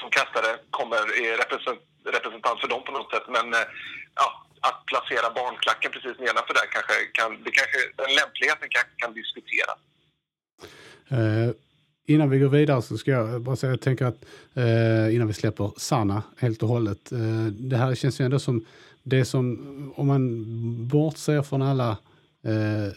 som 0.00 0.08
kastade 0.10 0.50
kommer 0.70 1.02
är 1.26 1.32
represent, 1.42 1.80
representant 2.16 2.60
för 2.60 2.68
dem 2.68 2.82
på 2.84 2.92
något 2.92 3.10
sätt 3.12 3.26
men 3.28 3.46
eh, 3.54 3.66
ja, 4.14 4.28
att 4.68 4.86
placera 4.86 5.28
barnklacken 5.40 5.90
precis 5.92 6.16
nedanför 6.18 6.54
där 6.54 6.66
kanske 6.76 6.94
kan, 7.18 7.30
det 7.44 7.50
kanske, 7.58 7.78
den 7.96 8.10
lämpligheten 8.18 8.68
kanske 8.76 8.94
kan 9.02 9.12
diskuteras. 9.20 9.78
Eh, 11.10 11.50
innan 12.06 12.30
vi 12.30 12.38
går 12.38 12.48
vidare 12.48 12.82
så 12.82 12.98
ska 12.98 13.10
jag 13.10 13.42
bara 13.42 13.56
säga, 13.56 13.72
jag 13.72 13.80
tänker 13.80 14.04
att 14.04 14.20
eh, 14.56 15.14
innan 15.14 15.26
vi 15.26 15.32
släpper 15.32 15.72
Sanna 15.76 16.22
helt 16.36 16.62
och 16.62 16.68
hållet. 16.68 17.12
Eh, 17.12 17.46
det 17.46 17.76
här 17.76 17.94
känns 17.94 18.20
ju 18.20 18.24
ändå 18.24 18.38
som 18.38 18.64
det 19.02 19.24
som, 19.24 19.92
om 19.96 20.06
man 20.06 20.88
bortser 20.88 21.42
från 21.42 21.62
alla 21.62 21.90
eh, 22.42 22.92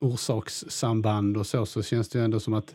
orsakssamband 0.00 1.36
och 1.36 1.46
så, 1.46 1.66
så 1.66 1.82
känns 1.82 2.08
det 2.08 2.18
ju 2.18 2.24
ändå 2.24 2.40
som 2.40 2.54
att 2.54 2.74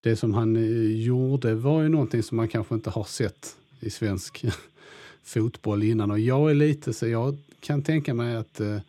det 0.00 0.16
som 0.16 0.34
han 0.34 0.56
eh, 0.56 1.02
gjorde 1.02 1.54
var 1.54 1.82
ju 1.82 1.88
någonting 1.88 2.22
som 2.22 2.36
man 2.36 2.48
kanske 2.48 2.74
inte 2.74 2.90
har 2.90 3.04
sett 3.04 3.56
i 3.80 3.90
svensk 3.90 4.44
fotboll 5.22 5.82
innan. 5.82 6.10
Och 6.10 6.20
jag 6.20 6.50
är 6.50 6.54
lite 6.54 6.92
så 6.92 7.08
jag 7.08 7.36
kan 7.60 7.82
tänka 7.82 8.14
mig 8.14 8.36
att, 8.36 8.60
eh, 8.60 8.80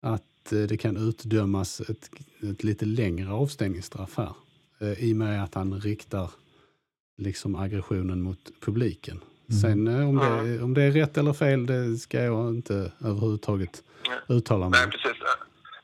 att 0.00 0.22
det 0.50 0.80
kan 0.80 0.96
utdömas 0.96 1.80
ett, 1.80 2.10
ett 2.50 2.64
lite 2.64 2.84
längre 2.84 3.32
avstängningsstraff 3.32 4.16
här. 4.16 4.32
Eh, 4.78 5.04
I 5.04 5.12
och 5.12 5.16
med 5.16 5.44
att 5.44 5.54
han 5.54 5.80
riktar 5.80 6.30
liksom 7.18 7.56
aggressionen 7.56 8.22
mot 8.22 8.60
publiken. 8.60 9.20
Mm. 9.50 9.60
Sen 9.60 9.88
eh, 9.88 10.08
om, 10.08 10.16
det, 10.16 10.62
om 10.62 10.74
det 10.74 10.82
är 10.82 10.90
rätt 10.90 11.18
eller 11.18 11.32
fel, 11.32 11.66
det 11.66 11.98
ska 11.98 12.22
jag 12.22 12.48
inte 12.48 12.92
överhuvudtaget 13.04 13.82
uttala 14.28 14.68
mig 14.68 14.80
Nej, 14.80 14.90
precis. 14.90 15.22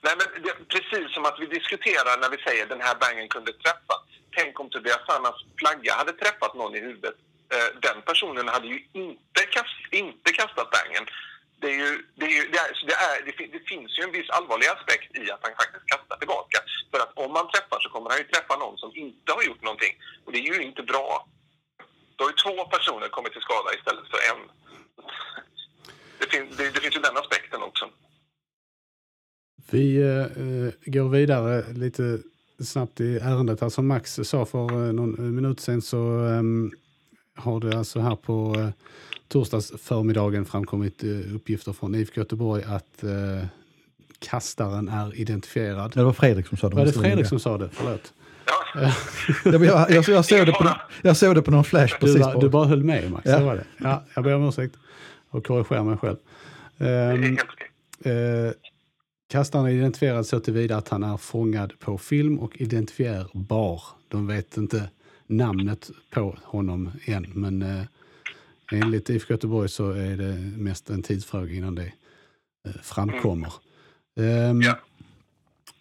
Nej, 0.01 0.15
men 0.19 0.43
det, 0.43 0.53
precis 0.75 1.15
som 1.15 1.25
att 1.25 1.39
vi 1.41 1.47
diskuterar 1.47 2.21
när 2.21 2.31
vi 2.31 2.39
säger 2.47 2.67
den 2.67 2.81
här 2.81 2.97
bangen 3.05 3.29
kunde 3.29 3.53
träffa. 3.53 3.95
Tänk 4.37 4.61
om 4.61 4.71
Tobias 4.71 5.03
Sannas 5.09 5.39
flagga 5.61 5.93
hade 6.01 6.13
träffat 6.13 6.55
någon 6.55 6.75
i 6.75 6.81
huvudet. 6.81 7.17
Eh, 7.55 7.69
den 7.87 7.99
personen 8.11 8.49
hade 8.49 8.69
ju 8.75 8.79
inte, 8.93 9.43
kast, 9.57 9.81
inte 9.91 10.31
kastat 10.41 10.69
bangen 10.79 11.05
det, 11.61 11.69
är 11.75 11.79
ju, 11.85 11.91
det, 12.19 12.25
är 12.25 12.35
ju, 12.39 12.45
det, 12.53 12.59
är, 12.59 12.71
det, 12.89 12.95
är, 13.09 13.49
det, 13.57 13.63
finns 13.73 13.99
ju 13.99 14.03
en 14.03 14.13
viss 14.13 14.31
allvarlig 14.31 14.67
aspekt 14.67 15.17
i 15.17 15.31
att 15.31 15.43
han 15.43 15.53
faktiskt 15.63 15.87
kastar 15.93 16.17
tillbaka. 16.17 16.59
För 16.91 16.99
att 17.05 17.13
om 17.25 17.33
man 17.33 17.47
träffar 17.53 17.79
så 17.81 17.89
kommer 17.95 18.11
han 18.11 18.19
ju 18.19 18.25
träffa 18.25 18.55
någon 18.57 18.79
som 18.79 18.91
inte 19.05 19.33
har 19.37 19.43
gjort 19.49 19.63
någonting. 19.63 19.95
Och 20.25 20.33
det 20.33 20.39
är 20.39 20.55
ju 20.55 20.63
inte 20.63 20.83
bra. 20.83 21.29
Då 22.17 22.25
har 22.25 22.31
ju 22.31 22.37
två 22.45 22.65
personer 22.75 23.09
kommit 23.09 23.33
till 23.33 23.47
skada 23.49 23.69
istället 23.79 24.07
för 24.13 24.21
en. 24.31 24.41
Det, 26.19 26.27
fin, 26.33 26.45
det, 26.57 26.71
det 26.75 26.81
finns 26.81 26.97
ju 26.97 27.01
den 27.01 27.17
aspekten 27.17 27.63
också. 27.63 27.85
Vi 29.71 29.87
eh, 29.97 30.93
går 30.95 31.09
vidare 31.09 31.73
lite 31.73 32.19
snabbt 32.65 33.01
i 33.01 33.17
ärendet. 33.17 33.63
Alltså 33.63 33.83
Max 33.83 34.21
sa 34.23 34.45
för 34.45 34.73
eh, 34.73 34.93
någon 34.93 35.35
minut 35.35 35.61
sedan 35.61 35.83
så 35.83 36.27
eh, 36.27 36.43
har 37.35 37.61
det 37.61 37.79
alltså 37.79 38.01
här 38.01 38.17
på 38.17 38.55
eh, 38.59 38.71
torsdags 39.29 39.73
förmiddagen 39.83 40.45
framkommit 40.45 41.05
eh, 41.05 41.35
uppgifter 41.35 41.73
från 41.73 41.95
IFK 41.95 42.21
Göteborg 42.21 42.63
att 42.65 43.03
eh, 43.05 43.47
kastaren 44.19 44.89
är 44.89 45.21
identifierad. 45.21 45.93
Det 45.95 46.03
var 46.05 46.13
Fredrik 46.13 46.47
som 46.47 46.59
sa 46.59 46.69
det. 46.69 46.77
Var 46.77 46.87
det 46.87 46.93
Fredrik 46.93 47.27
som 47.27 47.41
sa 47.41 47.59
det? 47.59 47.69
Förlåt. 47.73 48.13
Ja, 48.75 48.93
Jag, 49.45 49.65
jag, 49.65 49.91
jag, 49.91 50.09
jag, 50.09 50.25
såg 50.25 50.47
det 50.47 50.53
på, 50.53 50.71
jag 51.03 51.17
såg 51.17 51.35
det 51.35 51.43
på 51.43 51.51
någon 51.51 51.65
flash 51.65 51.95
Du, 52.01 52.07
precis. 52.07 52.21
bara- 52.23 52.39
du 52.41 52.49
bara 52.49 52.67
höll 52.67 52.85
med 52.85 53.11
Max, 53.11 53.27
Ja. 53.27 53.39
så 53.39 53.45
var 53.45 53.55
det. 53.55 53.65
Ja, 53.79 54.05
jag 54.15 54.25
ber 54.25 54.35
om 54.35 54.49
ursäkt 54.49 54.77
och 55.31 55.47
korrigerar 55.47 55.85
mig 55.85 55.97
själv. 55.97 56.17
det 56.79 57.15
okej. 57.15 57.37
Eh, 58.15 58.53
kastaren 59.31 59.67
är 59.67 59.71
identifierad 59.71 60.27
så 60.27 60.41
tillvida 60.41 60.77
att 60.77 60.89
han 60.89 61.03
är 61.03 61.17
fångad 61.17 61.73
på 61.81 61.99
film 61.99 62.39
och 62.39 62.61
identifierbar. 62.61 63.83
De 64.09 64.27
vet 64.27 64.57
inte 64.57 64.91
namnet 65.27 65.91
på 66.11 66.37
honom 66.43 66.91
än, 67.05 67.27
men 67.35 67.63
eh, 67.63 67.83
enligt 68.73 69.11
IFK 69.11 69.35
Göteborg 69.35 69.69
så 69.69 69.91
är 69.91 70.17
det 70.17 70.35
mest 70.57 70.91
en 70.91 71.03
tidsfråga 71.03 71.55
innan 71.55 71.75
det 71.75 71.93
eh, 72.67 72.73
framkommer. 72.83 73.53
Ehm, 74.21 74.63
Ja. 74.63 74.79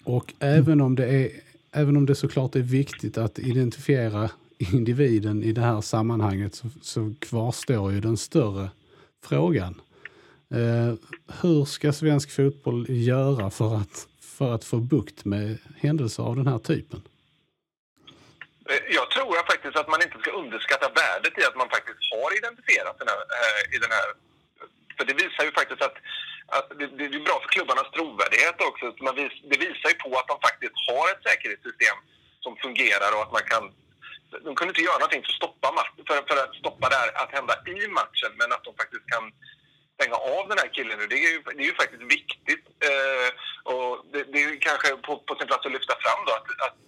Och 0.04 0.34
även 0.40 0.82
om, 0.82 0.96
det 0.96 1.06
är, 1.08 1.30
även 1.72 1.98
om 1.98 2.06
det 2.06 2.16
såklart 2.16 2.56
är 2.56 2.62
viktigt 2.62 3.18
att 3.18 3.40
identifiera 3.40 4.32
individen 4.58 5.44
i 5.44 5.52
det 5.52 5.62
här 5.62 5.82
sammanhanget 5.82 6.56
så, 6.56 6.68
så 6.82 7.14
kvarstår 7.20 7.92
ju 7.92 8.02
den 8.02 8.18
större 8.18 8.70
frågan. 9.24 9.82
Eh, 10.50 10.94
hur 11.42 11.66
ska 11.66 11.94
svensk 11.94 12.32
fotboll 12.32 12.86
göra 12.90 13.50
för 13.50 13.76
att, 13.76 14.08
för 14.20 14.56
att 14.56 14.64
få 14.64 14.80
bukt 14.80 15.26
med 15.26 15.58
händelser 15.76 16.24
av 16.24 16.36
den 16.36 16.48
här 16.48 16.60
typen? 16.60 17.02
Eh, 18.70 18.84
jag 19.00 19.08
tror 19.12 19.36
faktiskt 19.52 19.78
att 19.78 19.88
man 19.94 20.02
inte 20.06 20.20
ska 20.20 20.32
underskatta 20.32 20.88
värdet 21.02 21.34
i 21.40 21.44
att 21.46 21.60
man 21.62 21.70
faktiskt 21.70 22.02
har 22.14 22.30
identifierat 22.40 23.00
den 23.00 23.08
här, 23.14 23.22
eh, 23.38 23.76
i 23.76 23.78
den 23.84 23.92
här... 23.98 24.08
För 24.98 25.06
det 25.06 25.14
visar 25.24 25.44
ju 25.48 25.52
faktiskt 25.60 25.82
att, 25.88 25.98
att 26.58 26.68
det, 26.80 26.88
det 26.98 27.06
är 27.06 27.28
bra 27.30 27.38
för 27.42 27.50
klubbarnas 27.56 27.92
trovärdighet 27.92 28.58
också. 28.70 28.86
Man 29.06 29.16
vis, 29.16 29.36
det 29.52 29.60
visar 29.68 29.90
ju 29.92 29.98
på 30.06 30.12
att 30.20 30.28
de 30.32 30.38
faktiskt 30.48 30.76
har 30.90 31.06
ett 31.12 31.24
säkerhetssystem 31.30 31.98
som 32.46 32.54
fungerar 32.64 33.12
och 33.16 33.24
att 33.26 33.36
man 33.38 33.46
kan... 33.54 33.64
De 34.46 34.56
kunde 34.56 34.72
inte 34.72 34.88
göra 34.90 35.00
någonting 35.00 35.24
för 35.24 35.32
att 35.32 35.42
stoppa, 35.42 35.68
för, 36.08 36.18
för 36.30 36.38
att, 36.44 36.56
stoppa 36.62 36.90
det 36.90 37.00
här 37.02 37.12
att 37.22 37.32
hända 37.38 37.54
i 37.76 37.88
matchen, 38.00 38.32
men 38.40 38.50
att 38.56 38.64
de 38.68 38.72
faktiskt 38.82 39.06
kan 39.14 39.24
stänga 39.98 40.18
av 40.38 40.44
den 40.50 40.58
här 40.62 40.70
killen 40.76 41.00
nu. 41.00 41.06
Det 41.08 41.20
är 41.26 41.32
ju, 41.34 41.40
det 41.58 41.64
är 41.66 41.70
ju 41.72 41.80
faktiskt 41.82 42.06
viktigt. 42.18 42.66
Eh, 42.90 43.30
och 43.74 43.92
det, 44.12 44.24
det 44.32 44.38
är 44.44 44.48
ju 44.50 44.58
kanske 44.70 44.88
på, 45.06 45.12
på 45.28 45.34
sin 45.36 45.48
plats 45.48 45.66
att 45.66 45.78
lyfta 45.78 45.96
fram 46.04 46.22
då 46.28 46.32
att, 46.40 46.50
att 46.68 46.80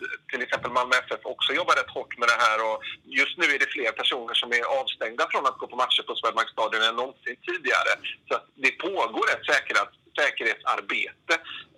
exempel 0.60 0.72
Malmö 0.72 0.96
FF 0.96 1.22
också 1.24 1.54
jobbar 1.54 1.76
rätt 1.76 1.96
hårt 1.98 2.18
med 2.18 2.28
det 2.28 2.40
här. 2.46 2.58
Och 2.68 2.78
just 3.04 3.38
nu 3.38 3.46
är 3.46 3.60
det 3.60 3.76
fler 3.76 3.92
personer 3.92 4.34
som 4.34 4.50
är 4.52 4.64
avstängda 4.80 5.24
från 5.32 5.46
att 5.46 5.58
gå 5.58 5.68
på 5.68 5.76
matcher 5.76 6.04
på 6.08 6.16
Swedbank 6.16 6.50
Stadion 6.50 6.84
än 6.84 6.96
någonsin 6.96 7.38
tidigare. 7.48 7.92
Så 8.28 8.34
att 8.36 8.46
det 8.64 8.72
pågår 8.72 9.26
ett 9.34 9.46
säkerhet, 9.52 9.92
säkerhetsarbete 10.20 11.36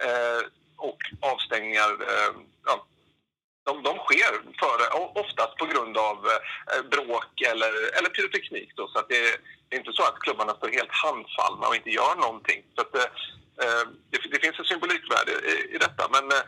eh, 0.08 0.41
och 0.88 1.02
avstängningar. 1.32 1.91
Eh, 2.12 2.32
ja, 2.67 2.76
de, 3.67 3.74
de 3.88 3.94
sker 4.06 4.34
för, 4.62 4.78
oftast 5.24 5.56
på 5.62 5.65
grund 5.72 5.98
av 5.98 6.17
eh, 6.72 6.84
bråk 6.94 7.36
eller, 7.52 7.74
eller 7.98 8.10
pyroteknik. 8.10 8.70
Då, 8.76 8.88
så 8.88 9.00
att 9.00 9.10
det, 9.10 9.24
det 9.67 9.76
är 9.76 9.80
inte 9.80 9.94
så 9.94 10.04
att 10.04 10.20
klubbarna 10.26 10.54
står 10.54 10.70
helt 10.80 10.96
handfallna 11.06 11.67
och 11.67 11.76
inte 11.76 11.98
gör 12.00 12.15
någonting. 12.15 12.62
Så 12.76 12.82
att, 12.82 12.96
eh, 12.96 13.10
eh 13.63 13.84
det, 14.12 14.17
det 14.34 14.39
finns 14.44 14.60
ett 14.60 14.72
symbolikvärde 14.74 15.32
i, 15.52 15.76
i 15.76 15.78
detta. 15.86 16.04
Men 16.15 16.26
eh, 16.38 16.44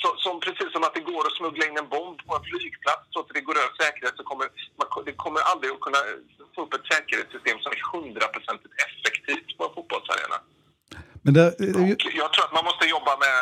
så, 0.00 0.08
som, 0.24 0.34
precis 0.46 0.70
som 0.72 0.82
att 0.86 0.94
det 0.94 1.04
går 1.12 1.22
att 1.26 1.38
smuggla 1.40 1.64
in 1.66 1.78
en 1.82 1.88
bomb 1.94 2.18
på 2.26 2.32
en 2.36 2.44
flygplats 2.50 3.04
så 3.12 3.18
att 3.20 3.28
det 3.36 3.40
går 3.48 3.56
över 3.62 3.72
säkerhet 3.82 4.16
så 4.16 4.24
kommer 4.30 4.46
man, 4.78 5.04
det 5.08 5.14
kommer 5.24 5.40
aldrig 5.50 5.70
att 5.72 5.84
kunna 5.86 6.00
få 6.54 6.58
upp 6.64 6.74
ett 6.74 6.86
säkerhetssystem 6.92 7.58
som 7.60 7.70
är 7.76 7.80
hundraprocentigt 7.92 8.74
effektivt 8.86 9.48
på 9.56 9.62
en 9.66 9.74
fotbollsarena. 9.76 10.38
Men 11.24 11.32
det, 11.38 11.46
Och 11.78 12.14
jag 12.22 12.28
tror 12.32 12.44
att 12.46 12.58
man 12.58 12.68
måste 12.70 12.84
jobba 12.96 13.12
med, 13.24 13.36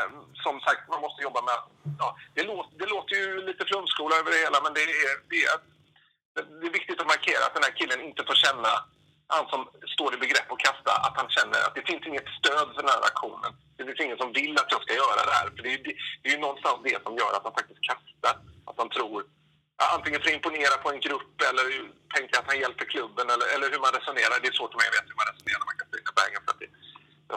som 0.44 0.54
sagt, 0.66 0.82
man 0.94 1.00
måste 1.06 1.20
jobba 1.28 1.40
med, 1.48 1.58
ja, 2.02 2.08
det, 2.36 2.44
låter, 2.50 2.72
det 2.80 2.88
låter 2.94 3.14
ju 3.22 3.28
lite 3.48 3.64
flumskola 3.70 4.14
över 4.20 4.30
det 4.34 4.40
hela 4.46 4.58
men 4.64 4.72
det 4.76 4.84
är, 5.06 5.14
det, 5.30 5.40
är, 5.50 5.56
det 6.60 6.66
är 6.68 6.74
viktigt 6.78 7.00
att 7.00 7.12
markera 7.14 7.42
att 7.46 7.54
den 7.56 7.66
här 7.66 7.74
killen 7.78 8.00
inte 8.08 8.22
får 8.28 8.36
känna, 8.44 8.70
han 9.34 9.44
som 9.52 9.60
står 9.94 10.10
i 10.14 10.18
begrepp 10.24 10.48
att 10.52 10.64
kasta, 10.66 10.92
att 11.06 11.16
han 11.20 11.28
känner 11.36 11.58
att 11.66 11.74
det 11.78 11.84
finns 11.90 12.04
inget 12.06 12.28
stöd 12.38 12.66
för 12.74 12.82
den 12.82 12.94
här 12.94 13.04
aktionen. 13.10 13.52
Det 13.76 13.82
finns 13.86 14.00
ingen 14.06 14.20
som 14.22 14.30
vill 14.40 14.54
att 14.62 14.70
jag 14.74 14.82
ska 14.84 14.92
göra 15.02 15.22
det 15.28 15.34
här. 15.38 15.46
För 15.54 15.62
det 15.64 15.70
är, 15.74 15.80
det, 15.86 15.94
det 16.20 16.26
är 16.28 16.34
ju 16.36 16.40
någonstans 16.46 16.78
det 16.88 16.98
som 17.04 17.12
gör 17.20 17.32
att 17.36 17.44
han 17.46 17.54
faktiskt 17.60 17.82
kastar. 17.90 18.34
Att 18.68 18.78
han 18.82 18.90
tror, 18.96 19.18
antingen 19.96 20.18
för 20.20 20.28
att 20.30 20.38
imponera 20.38 20.76
på 20.84 20.88
en 20.94 21.00
grupp 21.06 21.34
eller 21.50 21.66
tänka 22.16 22.34
att 22.40 22.48
han 22.50 22.58
hjälper 22.64 22.86
klubben 22.94 23.26
eller, 23.34 23.46
eller 23.54 23.68
hur 23.72 23.80
man 23.86 23.92
resonerar. 23.98 24.34
Det 24.42 24.48
är 24.52 24.56
svårt 24.58 24.72
för 24.72 24.80
mig 24.80 24.88
att 24.90 24.96
veta 24.98 25.08
hur 25.12 25.20
man 25.22 25.28
resonerar 25.32 25.58
när 25.62 25.68
man 25.72 25.78
kastar 25.80 25.96
in 26.00 26.06
en 26.10 26.16
banger 26.20 26.40
för 26.44 26.50
att 26.54 26.60
det, 26.62 26.70
jag 27.30 27.36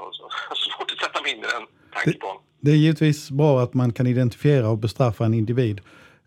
har 0.51 0.57
svårt 0.67 0.89
att 0.93 0.99
sätta 1.05 1.17
mig 1.23 1.29
in 1.33 1.39
i 1.45 1.47
den 1.55 1.65
tankebån. 1.95 2.37
det 2.65 2.71
är 2.71 2.75
givetvis 2.85 3.19
bra 3.31 3.51
att 3.63 3.73
man 3.81 3.89
kan 3.97 4.07
identifiera 4.07 4.65
och 4.73 4.77
bestraffa 4.77 5.25
en 5.25 5.33
individ 5.33 5.77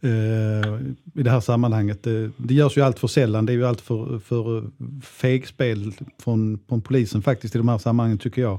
eh, 0.01 0.73
i 1.20 1.23
det 1.27 1.31
här 1.31 1.40
sammanhanget. 1.40 2.03
Det, 2.03 2.31
det 2.37 2.55
görs 2.55 2.77
ju 2.77 2.83
allt 2.83 2.99
för 2.99 3.09
sällan. 3.09 3.46
Det 3.46 3.53
är 3.53 3.55
ju 3.55 3.66
allt 3.66 3.81
för, 3.81 4.18
för 4.18 4.64
fegspel 5.03 5.92
från, 6.23 6.59
från 6.68 6.83
polisen 6.83 7.23
faktiskt 7.23 7.55
i 7.55 7.59
de 7.59 7.68
här 7.68 7.79
sammanhangen 7.79 8.18
tycker 8.18 8.42
jag. 8.42 8.59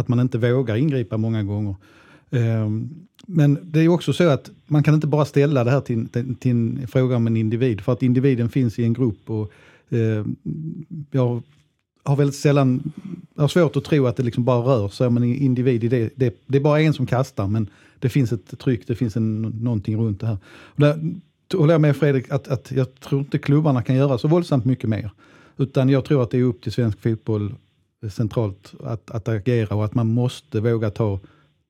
Att 0.00 0.08
man 0.08 0.20
inte 0.20 0.38
vågar 0.38 0.76
ingripa 0.76 1.16
många 1.16 1.42
gånger. 1.42 1.74
Ehm, 2.30 2.90
men 3.26 3.58
det 3.62 3.80
är 3.80 3.88
också 3.88 4.12
så 4.12 4.28
att 4.28 4.50
man 4.66 4.82
kan 4.82 4.94
inte 4.94 5.06
bara 5.06 5.24
ställa 5.24 5.64
det 5.64 5.70
här 5.70 5.80
till, 5.80 6.08
till, 6.08 6.34
till 6.36 6.50
en 6.50 6.88
fråga 6.88 7.16
om 7.16 7.26
en 7.26 7.36
individ. 7.36 7.80
För 7.80 7.92
att 7.92 8.02
individen 8.02 8.48
finns 8.48 8.78
i 8.78 8.84
en 8.84 8.92
grupp. 8.92 9.30
och 9.30 9.52
ehm, 9.90 10.36
jag 11.10 11.42
har 12.02 12.16
väldigt 12.16 12.36
sällan, 12.36 12.92
jag 13.34 13.42
har 13.42 13.48
svårt 13.48 13.76
att 13.76 13.84
tro 13.84 14.06
att 14.06 14.16
det 14.16 14.22
liksom 14.22 14.44
bara 14.44 14.60
rör 14.60 14.88
sig 14.88 15.06
om 15.06 15.16
en 15.16 15.24
individ 15.24 15.84
i 15.84 15.88
det. 15.88 16.10
det. 16.16 16.42
Det 16.46 16.58
är 16.58 16.62
bara 16.62 16.80
en 16.80 16.92
som 16.92 17.06
kastar 17.06 17.46
men 17.46 17.68
det 17.98 18.08
finns 18.08 18.32
ett 18.32 18.58
tryck, 18.58 18.86
det 18.86 18.94
finns 18.94 19.16
en, 19.16 19.42
någonting 19.42 19.96
runt 19.96 20.20
det 20.20 20.26
här. 20.26 20.38
Och 20.44 20.80
där 20.80 21.14
håller 21.54 21.74
jag 21.74 21.80
med 21.80 21.96
Fredrik 21.96 22.30
att, 22.30 22.48
att 22.48 22.72
jag 22.72 23.00
tror 23.00 23.20
inte 23.20 23.38
klubbarna 23.38 23.82
kan 23.82 23.96
göra 23.96 24.18
så 24.18 24.28
våldsamt 24.28 24.64
mycket 24.64 24.88
mer. 24.88 25.10
Utan 25.56 25.88
jag 25.88 26.04
tror 26.04 26.22
att 26.22 26.30
det 26.30 26.38
är 26.38 26.42
upp 26.42 26.62
till 26.62 26.72
svensk 26.72 27.00
fotboll 27.00 27.54
centralt 28.08 28.74
att, 28.84 29.10
att 29.10 29.28
agera 29.28 29.74
och 29.74 29.84
att 29.84 29.94
man 29.94 30.06
måste 30.06 30.60
våga 30.60 30.90
ta 30.90 31.20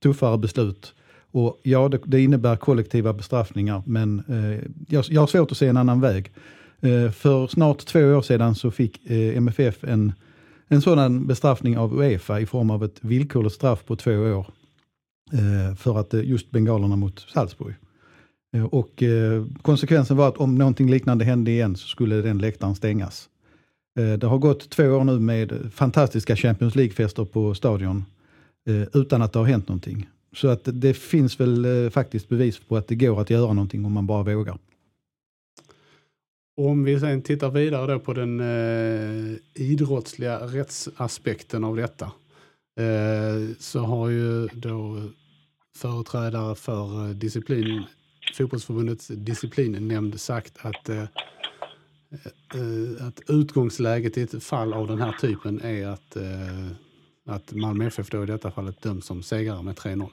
tuffare 0.03 0.38
beslut. 0.38 0.95
Och 1.33 1.61
ja, 1.62 1.88
det, 1.88 2.01
det 2.05 2.21
innebär 2.21 2.57
kollektiva 2.57 3.12
bestraffningar 3.12 3.83
men 3.87 4.23
eh, 4.29 4.69
jag, 4.88 5.05
jag 5.09 5.21
har 5.21 5.27
svårt 5.27 5.53
att 5.53 5.59
se 5.59 5.66
en 5.66 5.77
annan 5.77 6.01
väg. 6.01 6.33
Eh, 6.81 7.11
för 7.11 7.47
snart 7.47 7.87
två 7.87 8.01
år 8.01 8.23
sedan 8.23 8.55
så 8.55 8.71
fick 8.71 9.11
eh, 9.11 9.37
MFF 9.37 9.85
en, 9.85 10.12
en 10.69 10.83
sådan 10.83 11.27
bestraffning 11.27 11.79
av 11.79 11.99
Uefa 11.99 12.40
i 12.40 12.47
form 12.47 12.71
av 12.71 12.85
ett 12.85 12.99
villkorligt 13.01 13.55
straff 13.55 13.85
på 13.85 13.97
två 13.97 14.12
år. 14.12 14.47
Eh, 15.33 15.77
för 15.77 15.99
att 15.99 16.14
eh, 16.14 16.25
just 16.25 16.51
bengalerna 16.51 16.97
mot 16.97 17.21
Salzburg. 17.21 17.75
Eh, 18.55 18.64
och 18.64 19.03
eh, 19.03 19.45
konsekvensen 19.62 20.16
var 20.16 20.29
att 20.29 20.37
om 20.37 20.55
någonting 20.55 20.90
liknande 20.90 21.25
hände 21.25 21.51
igen 21.51 21.77
så 21.77 21.88
skulle 21.88 22.16
den 22.16 22.38
läktaren 22.38 22.75
stängas. 22.75 23.29
Eh, 23.98 24.12
det 24.12 24.26
har 24.26 24.38
gått 24.38 24.70
två 24.70 24.85
år 24.85 25.05
nu 25.05 25.18
med 25.18 25.70
fantastiska 25.74 26.37
Champions 26.37 26.74
League-fester 26.74 27.24
på 27.24 27.55
stadion 27.55 28.05
eh, 28.68 29.00
utan 29.00 29.22
att 29.22 29.33
det 29.33 29.38
har 29.38 29.46
hänt 29.46 29.68
någonting. 29.68 30.09
Så 30.33 30.48
att 30.48 30.61
det 30.64 30.94
finns 30.94 31.40
väl 31.40 31.85
eh, 31.85 31.90
faktiskt 31.90 32.29
bevis 32.29 32.59
på 32.59 32.76
att 32.76 32.88
det 32.88 32.94
går 32.94 33.20
att 33.20 33.31
göra 33.31 33.53
någonting 33.53 33.85
om 33.85 33.92
man 33.92 34.07
bara 34.07 34.22
vågar. 34.22 34.59
Om 36.57 36.85
vi 36.85 37.00
sen 37.00 37.22
tittar 37.22 37.50
vidare 37.50 37.92
då 37.92 37.98
på 37.98 38.12
den 38.12 38.40
eh, 38.40 39.37
idrottsliga 39.55 40.38
rättsaspekten 40.38 41.64
av 41.64 41.76
detta 41.76 42.12
eh, 42.81 43.55
så 43.59 43.81
har 43.81 44.09
ju 44.09 44.46
då 44.46 45.03
företrädare 45.76 46.55
för 46.55 47.14
disciplin, 47.14 47.83
fotbollsförbundets 48.37 49.07
disciplinnämnd 49.07 50.20
sagt 50.20 50.53
att, 50.62 50.88
eh, 50.88 51.05
att 53.01 53.20
utgångsläget 53.29 54.18
i 54.18 54.23
ett 54.23 54.44
fall 54.44 54.73
av 54.73 54.87
den 54.87 55.01
här 55.01 55.12
typen 55.12 55.61
är 55.61 55.87
att, 55.87 56.16
eh, 56.16 56.66
att 57.27 57.53
Malmö 57.53 57.87
FF 57.87 58.11
då 58.11 58.23
i 58.23 58.27
detta 58.27 58.51
fallet 58.51 58.83
döms 58.83 59.07
som 59.07 59.23
segrare 59.23 59.62
med 59.62 59.77
3-0. 59.77 60.11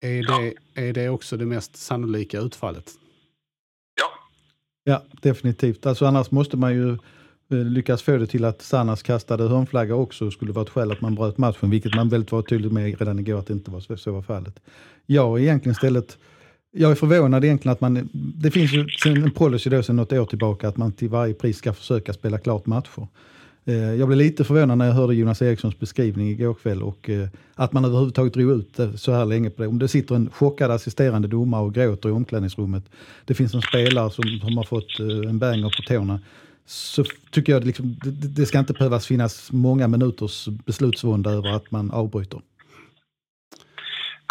Är 0.00 0.22
det, 0.22 0.54
är 0.88 0.92
det 0.92 1.08
också 1.08 1.36
det 1.36 1.46
mest 1.46 1.76
sannolika 1.76 2.40
utfallet? 2.40 2.90
Ja, 3.94 4.10
Ja, 4.84 5.02
definitivt. 5.22 5.86
Alltså 5.86 6.06
annars 6.06 6.30
måste 6.30 6.56
man 6.56 6.74
ju 6.74 6.92
eh, 6.92 6.98
lyckas 7.48 8.02
få 8.02 8.16
det 8.16 8.26
till 8.26 8.44
att 8.44 8.62
Sannas 8.62 9.02
kastade 9.02 9.48
hörnflagga 9.48 9.94
också 9.94 10.30
skulle 10.30 10.52
vara 10.52 10.64
ett 10.64 10.70
skäl 10.70 10.92
att 10.92 11.00
man 11.00 11.14
bröt 11.14 11.38
matchen, 11.38 11.70
vilket 11.70 11.94
man 11.94 12.08
väldigt 12.08 12.32
var 12.32 12.42
tydlig 12.42 12.72
med 12.72 12.98
redan 12.98 13.18
igår 13.18 13.38
att 13.38 13.46
det 13.46 13.52
inte 13.52 13.70
var 13.70 13.80
så, 13.80 13.96
så 13.96 14.12
var 14.12 14.22
fallet. 14.22 14.60
Jag 15.06 15.38
är 15.38 15.42
egentligen 15.42 15.72
istället 15.72 16.18
jag 16.72 16.90
är 16.90 16.94
förvånad 16.94 17.44
egentligen 17.44 17.72
att 17.72 17.80
man, 17.80 18.08
det 18.12 18.50
finns 18.50 18.72
ju 18.72 18.86
en 19.04 19.30
policy 19.30 19.70
då 19.70 19.82
sedan 19.82 19.96
något 19.96 20.12
år 20.12 20.26
tillbaka 20.26 20.68
att 20.68 20.76
man 20.76 20.92
till 20.92 21.08
varje 21.08 21.34
pris 21.34 21.58
ska 21.58 21.72
försöka 21.72 22.12
spela 22.12 22.38
klart 22.38 22.66
matcher. 22.66 23.08
Eh, 23.64 23.74
jag 23.74 24.08
blev 24.08 24.18
lite 24.18 24.44
förvånad 24.44 24.78
när 24.78 24.86
jag 24.86 24.92
hörde 24.92 25.14
Jonas 25.14 25.42
Erikssons 25.42 25.78
beskrivning 25.78 26.30
igår 26.30 26.54
kväll 26.54 26.82
och 26.82 27.10
eh, 27.10 27.28
att 27.54 27.72
man 27.72 27.84
överhuvudtaget 27.84 28.34
drog 28.34 28.50
ut 28.50 28.76
det 28.76 28.98
så 28.98 29.12
här 29.12 29.24
länge 29.24 29.50
på 29.50 29.62
det. 29.62 29.68
Om 29.68 29.78
det 29.78 29.88
sitter 29.88 30.14
en 30.14 30.30
chockad 30.30 30.70
assisterande 30.70 31.28
domare 31.28 31.62
och 31.62 31.74
gråter 31.74 32.08
i 32.08 32.12
omklädningsrummet, 32.12 32.84
det 33.24 33.34
finns 33.34 33.54
en 33.54 33.62
spelare 33.62 34.10
som, 34.10 34.24
som 34.40 34.56
har 34.56 34.64
fått 34.64 35.00
eh, 35.00 35.30
en 35.30 35.38
banger 35.38 35.74
på 35.76 35.82
tårna, 35.82 36.20
så 36.66 37.04
tycker 37.30 37.52
jag 37.52 37.64
liksom, 37.64 37.96
det, 38.04 38.28
det 38.28 38.46
ska 38.46 38.58
inte 38.58 38.72
behövas 38.72 39.06
finnas 39.06 39.52
många 39.52 39.88
minuters 39.88 40.48
beslutsvånda 40.66 41.30
över 41.30 41.48
att 41.48 41.70
man 41.70 41.90
avbryter. 41.90 42.40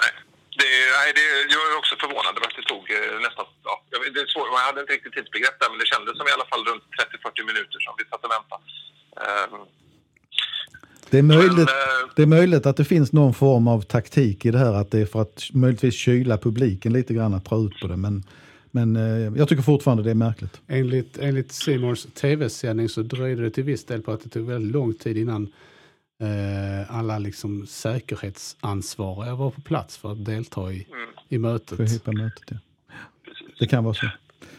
Nej, 0.02 0.14
det, 0.60 0.72
nej 0.98 1.12
det, 1.16 1.54
jag 1.54 1.62
är 1.72 1.78
också 1.78 1.96
förvånad 2.00 2.36
tog 2.92 3.22
nästan... 3.28 3.46
Ja, 3.70 3.74
det 4.16 4.20
är 4.26 4.28
svårt, 4.34 4.48
man 4.58 4.68
hade 4.70 4.82
inte 4.84 4.94
riktigt 4.98 5.14
tidsbegrepp 5.18 5.58
där, 5.62 5.70
men 5.72 5.80
det 5.82 5.88
kändes 5.94 6.14
som 6.20 6.26
i 6.32 6.34
alla 6.38 6.48
fall 6.52 6.64
runt 6.70 6.86
30-40 6.98 7.50
minuter 7.50 7.78
som 7.86 7.94
vi 8.00 8.04
satt 8.12 8.24
och 8.26 8.32
väntade. 8.36 8.64
Ehm, 9.26 9.54
det 11.12 11.18
är, 11.18 11.24
möjligt, 11.24 11.72
men, 11.72 11.82
eh, 11.84 12.14
det 12.16 12.22
är 12.22 12.32
möjligt 12.38 12.66
att 12.66 12.78
det 12.78 12.86
finns 12.86 13.12
någon 13.12 13.34
form 13.34 13.68
av 13.68 13.82
taktik 13.82 14.46
i 14.46 14.52
det 14.52 14.58
här, 14.58 14.74
att 14.74 14.92
det 14.92 15.00
är 15.00 15.06
för 15.06 15.22
att 15.22 15.50
möjligtvis 15.54 15.96
kyla 15.96 16.38
publiken 16.38 16.94
lite 16.94 17.14
grann, 17.14 17.34
att 17.34 17.46
dra 17.46 17.58
ut 17.66 17.80
på 17.82 17.88
det. 17.88 17.98
Men, 17.98 18.24
men 18.72 18.96
eh, 18.96 19.38
jag 19.40 19.50
tycker 19.50 19.64
fortfarande 19.64 20.04
det 20.04 20.12
är 20.12 20.16
märkligt. 20.16 20.62
Enligt, 20.68 21.18
enligt 21.18 21.52
Simons 21.52 22.08
tv-sändning 22.14 22.90
så 22.90 23.02
dröjde 23.02 23.42
det 23.42 23.52
till 23.52 23.64
viss 23.64 23.86
del 23.86 24.02
på 24.02 24.12
att 24.12 24.24
det 24.24 24.30
tog 24.30 24.48
väldigt 24.48 24.72
lång 24.72 24.94
tid 24.94 25.18
innan 25.18 25.54
eh, 26.22 26.96
alla 26.96 27.20
liksom 27.20 27.68
säkerhetsansvariga 27.68 29.36
var 29.36 29.52
på 29.52 29.62
plats 29.62 29.98
för 29.98 30.12
att 30.12 30.26
delta 30.26 30.72
i, 30.72 30.88
mm. 30.92 31.10
i 31.30 31.38
mötet. 31.38 32.04
För 32.04 32.12
mötet 32.12 32.44
ja. 32.48 32.58
Det 33.62 33.68
kan 33.68 33.84
vara 33.84 33.94
så. 33.94 34.06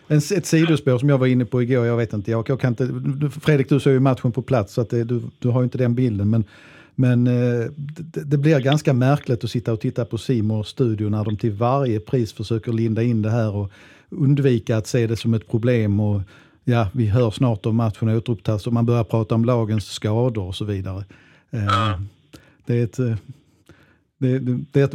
En, 0.08 0.18
ett 0.18 0.46
sidospår 0.46 0.98
som 0.98 1.08
jag 1.08 1.18
var 1.18 1.26
inne 1.26 1.44
på 1.44 1.62
igår, 1.62 1.86
jag 1.86 1.96
vet 1.96 2.12
inte, 2.12 2.30
jag, 2.30 2.48
jag 2.48 2.60
kan 2.60 2.72
inte 2.72 2.90
Fredrik 3.40 3.68
du 3.68 3.80
såg 3.80 3.92
ju 3.92 4.00
matchen 4.00 4.32
på 4.32 4.42
plats 4.42 4.72
så 4.72 4.80
att 4.80 4.90
det, 4.90 5.04
du, 5.04 5.22
du 5.38 5.48
har 5.48 5.64
inte 5.64 5.78
den 5.78 5.94
bilden. 5.94 6.30
Men, 6.30 6.44
men 6.94 7.26
eh, 7.26 7.70
det, 7.76 8.24
det, 8.24 8.38
blir 8.38 8.60
ganska 8.60 8.92
märkligt 8.92 9.44
att 9.44 9.50
sitta 9.50 9.72
och 9.72 9.80
titta 9.80 10.04
på 10.04 10.18
Simors 10.18 10.66
studio 10.66 11.08
när 11.08 11.24
de 11.24 11.36
till 11.36 11.52
varje 11.52 12.00
pris 12.00 12.32
försöker 12.32 12.72
linda 12.72 13.02
in 13.02 13.22
det 13.22 13.30
här 13.30 13.54
och 13.54 13.72
undvika 14.08 14.76
att 14.76 14.86
se 14.86 15.06
det 15.06 15.16
som 15.16 15.34
ett 15.34 15.48
problem. 15.50 16.00
Och, 16.00 16.20
ja, 16.64 16.88
vi 16.92 17.06
hör 17.06 17.30
snart 17.30 17.66
om 17.66 17.76
matchen 17.76 18.08
återupptas 18.08 18.66
och 18.66 18.72
man 18.72 18.86
börjar 18.86 19.04
prata 19.04 19.34
om 19.34 19.44
lagens 19.44 19.84
skador 19.84 20.46
och 20.46 20.54
så 20.54 20.64
vidare. 20.64 21.04
Eh, 21.50 22.00
det 22.66 22.78
är 22.78 22.84
ett... 22.84 22.98
Eh, 22.98 23.16
det, 24.18 24.38
det, 24.72 24.80
är 24.80 24.84
ett 24.84 24.94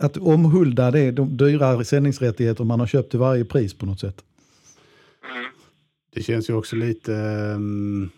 att 0.00 0.16
omhulda 0.16 0.90
det, 0.90 1.10
de 1.10 1.36
dyra 1.36 1.84
sändningsrättigheter 1.84 2.64
man 2.64 2.80
har 2.80 2.86
köpt 2.86 3.10
till 3.10 3.18
varje 3.18 3.44
pris 3.44 3.74
på 3.74 3.86
något 3.86 4.00
sätt. 4.00 4.24
Det 6.14 6.22
känns 6.22 6.50
ju 6.50 6.54
också 6.54 6.76
lite... 6.76 7.12
Um, 7.12 8.10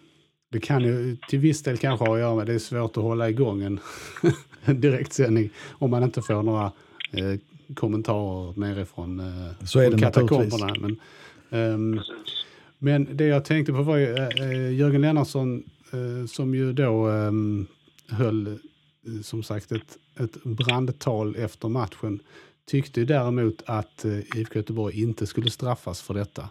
det 0.52 0.60
kan 0.60 0.82
ju 0.82 1.16
till 1.28 1.38
viss 1.38 1.62
del 1.62 1.78
kanske 1.78 2.06
ha 2.06 2.14
att 2.14 2.20
göra 2.20 2.34
med 2.34 2.46
det 2.46 2.54
är 2.54 2.58
svårt 2.58 2.96
att 2.96 3.02
hålla 3.02 3.28
igång 3.30 3.62
en, 3.62 3.80
en 4.64 4.80
direktsändning 4.80 5.50
om 5.70 5.90
man 5.90 6.02
inte 6.02 6.22
får 6.22 6.42
några 6.42 6.72
eh, 7.10 7.38
kommentarer 7.74 8.60
nerifrån 8.60 9.20
eh, 9.20 9.66
Så 9.66 9.80
är 9.80 9.90
det 9.90 9.98
katakomberna. 9.98 10.74
Men, 10.80 10.96
um, 11.72 12.00
men 12.78 13.16
det 13.16 13.24
jag 13.24 13.44
tänkte 13.44 13.72
på 13.72 13.82
var 13.82 13.96
ju 13.96 14.16
eh, 14.16 14.74
Jörgen 14.74 15.00
Lennartsson 15.00 15.62
eh, 15.92 16.26
som 16.26 16.54
ju 16.54 16.72
då 16.72 17.08
um, 17.08 17.66
höll 18.08 18.58
Eh, 19.06 19.22
som 19.22 19.42
sagt 19.42 19.72
ett 19.72 19.98
ett 20.16 20.44
brandtal 20.44 21.36
efter 21.36 21.68
matchen 21.68 22.20
tyckte 22.66 23.04
däremot 23.04 23.62
att 23.66 24.04
eh, 24.04 24.18
IFK 24.18 24.58
Göteborg 24.58 25.02
inte 25.02 25.26
skulle 25.26 25.50
straffas 25.50 26.02
för 26.02 26.14
detta. 26.14 26.48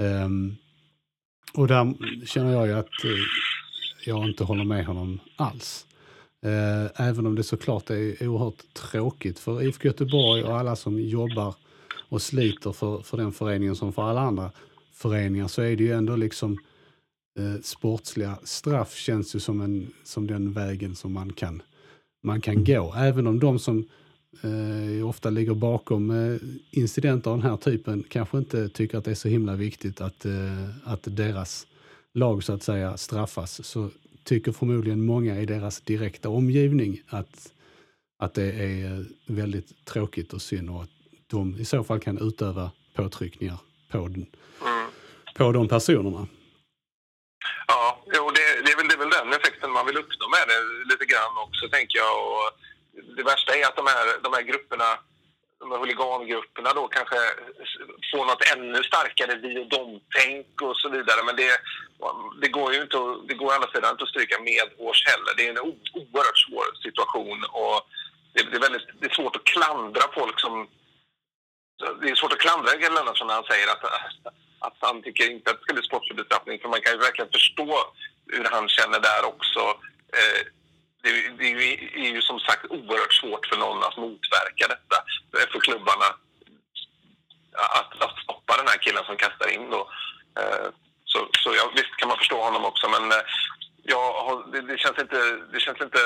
Um, 0.00 0.56
och 1.54 1.68
där 1.68 1.94
känner 2.26 2.52
jag 2.52 2.66
ju 2.66 2.72
att 2.72 3.04
eh, 3.04 3.10
jag 4.06 4.28
inte 4.28 4.44
håller 4.44 4.64
med 4.64 4.86
honom 4.86 5.20
alls. 5.36 5.86
Uh, 6.46 7.08
även 7.08 7.26
om 7.26 7.34
det 7.34 7.42
såklart 7.42 7.90
är 7.90 8.28
oerhört 8.28 8.74
tråkigt 8.74 9.38
för 9.38 9.62
IFK 9.62 9.88
Göteborg 9.88 10.44
och 10.44 10.58
alla 10.58 10.76
som 10.76 11.00
jobbar 11.00 11.54
och 12.08 12.22
sliter 12.22 12.72
för, 12.72 13.02
för 13.02 13.16
den 13.16 13.32
föreningen 13.32 13.76
som 13.76 13.92
för 13.92 14.02
alla 14.02 14.20
andra 14.20 14.50
föreningar 14.92 15.48
så 15.48 15.62
är 15.62 15.76
det 15.76 15.84
ju 15.84 15.92
ändå 15.92 16.16
liksom 16.16 16.58
Eh, 17.38 17.60
sportsliga 17.62 18.38
straff 18.44 18.94
känns 18.94 19.34
ju 19.34 19.40
som, 19.40 19.60
en, 19.60 19.90
som 20.04 20.26
den 20.26 20.52
vägen 20.52 20.96
som 20.96 21.12
man 21.12 21.32
kan 21.32 21.62
man 22.22 22.40
kan 22.40 22.64
gå. 22.64 22.94
Även 22.96 23.26
om 23.26 23.40
de 23.40 23.58
som 23.58 23.88
eh, 24.42 25.08
ofta 25.08 25.30
ligger 25.30 25.54
bakom 25.54 26.10
eh, 26.10 26.38
incidenter 26.70 27.30
av 27.30 27.38
den 27.38 27.50
här 27.50 27.56
typen 27.56 28.04
kanske 28.08 28.38
inte 28.38 28.68
tycker 28.68 28.98
att 28.98 29.04
det 29.04 29.10
är 29.10 29.14
så 29.14 29.28
himla 29.28 29.54
viktigt 29.56 30.00
att, 30.00 30.24
eh, 30.24 30.68
att 30.84 31.00
deras 31.02 31.66
lag 32.14 32.44
så 32.44 32.52
att 32.52 32.62
säga 32.62 32.96
straffas 32.96 33.66
så 33.66 33.90
tycker 34.24 34.52
förmodligen 34.52 35.06
många 35.06 35.40
i 35.40 35.46
deras 35.46 35.80
direkta 35.80 36.28
omgivning 36.28 37.00
att, 37.08 37.52
att 38.18 38.34
det 38.34 38.52
är 38.52 38.98
eh, 38.98 39.04
väldigt 39.26 39.84
tråkigt 39.84 40.32
och 40.32 40.42
synd 40.42 40.70
och 40.70 40.82
att 40.82 40.90
de 41.26 41.56
i 41.58 41.64
så 41.64 41.84
fall 41.84 42.00
kan 42.00 42.18
utöva 42.18 42.70
påtryckningar 42.94 43.58
på, 43.90 43.98
den, 43.98 44.14
mm. 44.14 44.90
på 45.34 45.52
de 45.52 45.68
personerna. 45.68 46.26
Ja, 47.66 47.98
jo, 48.14 48.30
det, 48.30 48.64
det, 48.64 48.72
är 48.72 48.76
väl, 48.76 48.88
det 48.88 48.94
är 48.94 48.98
väl 48.98 49.10
den 49.10 49.40
effekten 49.40 49.70
man 49.70 49.77
vill 49.88 50.02
uppnå 50.02 50.24
med 50.36 50.44
det 50.50 50.60
lite 50.90 51.06
grann 51.12 51.34
också, 51.46 51.68
tänker 51.68 51.98
jag. 52.04 52.14
Och 52.32 52.48
det 53.16 53.24
värsta 53.32 53.50
är 53.56 53.64
att 53.66 53.76
de 53.76 53.86
här, 53.86 54.06
de 54.26 54.30
här 54.36 54.42
grupperna, 54.50 54.88
de 55.60 55.70
här 55.70 55.78
huligangrupperna 55.78 56.70
då 56.72 56.88
kanske 56.88 57.18
får 58.10 58.24
något 58.26 58.48
ännu 58.54 58.80
starkare 58.90 59.34
vi 59.42 59.50
och 59.62 59.68
dom-tänk 59.74 60.62
och 60.62 60.76
så 60.76 60.88
vidare. 60.88 61.20
Men 61.26 61.36
det, 61.36 61.52
det 62.42 62.48
går 62.48 62.68
ju 62.74 62.80
inte 62.82 62.96
att, 62.98 63.28
det 63.28 63.34
går 63.34 63.50
å 63.50 63.56
andra 63.56 63.70
sidan 63.72 63.90
inte 63.90 64.04
att 64.04 64.14
stryka 64.14 64.36
medhårs 64.50 65.00
heller. 65.10 65.32
Det 65.36 65.46
är 65.46 65.50
en 65.50 65.66
oerhört 66.00 66.42
svår 66.46 66.66
situation 66.86 67.38
och 67.62 67.78
det, 68.34 68.42
det, 68.50 68.56
är 68.56 68.60
väldigt, 68.60 68.88
det 69.00 69.06
är 69.10 69.14
svårt 69.14 69.36
att 69.36 69.44
klandra 69.54 70.04
folk 70.14 70.40
som... 70.40 70.68
Det 72.00 72.10
är 72.10 72.14
svårt 72.14 72.32
att 72.32 72.46
klandra 72.46 72.70
Gerd 72.80 72.92
Lennartsson 72.92 73.26
när 73.26 73.34
han 73.34 73.50
säger 73.52 73.68
att 73.72 73.84
att 74.58 74.76
han 74.80 75.02
tycker 75.02 75.30
inte 75.30 75.50
att 75.50 75.56
det 75.56 75.62
ska 75.62 75.74
bli 75.74 75.82
sportslig 75.82 76.16
bestraffning. 76.16 76.60
För 76.60 76.68
man 76.68 76.80
kan 76.80 76.92
ju 76.92 76.98
verkligen 76.98 77.30
förstå 77.32 77.70
hur 78.32 78.44
han 78.44 78.68
känner 78.68 79.00
där 79.00 79.24
också. 79.24 79.60
Eh, 80.18 80.46
det, 81.02 81.10
det 81.38 81.44
är 82.04 82.12
ju 82.14 82.22
som 82.22 82.40
sagt 82.40 82.64
oerhört 82.70 83.14
svårt 83.14 83.46
för 83.46 83.56
någon 83.56 83.84
att 83.84 83.96
motverka 83.96 84.66
detta. 84.68 84.96
Eh, 85.38 85.48
för 85.52 85.60
klubbarna 85.60 86.08
att, 87.52 88.02
att 88.02 88.18
stoppa 88.24 88.56
den 88.56 88.68
här 88.68 88.78
killen 88.78 89.04
som 89.04 89.16
kastar 89.16 89.48
in 89.54 89.70
då. 89.70 89.90
Eh, 90.40 90.68
så, 91.04 91.28
så 91.42 91.54
ja, 91.54 91.72
visst 91.74 91.96
kan 91.96 92.08
man 92.08 92.18
förstå 92.18 92.42
honom 92.42 92.64
också 92.64 92.88
men 92.88 93.12
eh, 93.12 93.24
ja, 93.82 94.44
det, 94.52 94.60
det, 94.60 94.78
känns 94.78 94.98
inte, 94.98 95.18
det 95.52 95.60
känns 95.60 95.80
inte 95.80 95.98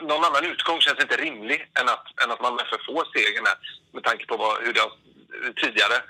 någon 0.00 0.24
annan 0.24 0.44
utgång 0.44 0.80
känns 0.80 1.00
inte 1.00 1.16
rimlig 1.16 1.70
än 1.80 1.88
att, 1.88 2.24
än 2.24 2.30
att 2.30 2.40
man 2.40 2.60
FF 2.60 2.86
får 2.86 3.04
segern 3.12 3.46
här 3.46 3.58
med 3.92 4.04
tanke 4.04 4.26
på 4.26 4.36
vad, 4.36 4.62
hur 4.62 4.72
det 4.72 4.80
har 4.80 4.92
tidigare 5.62 6.02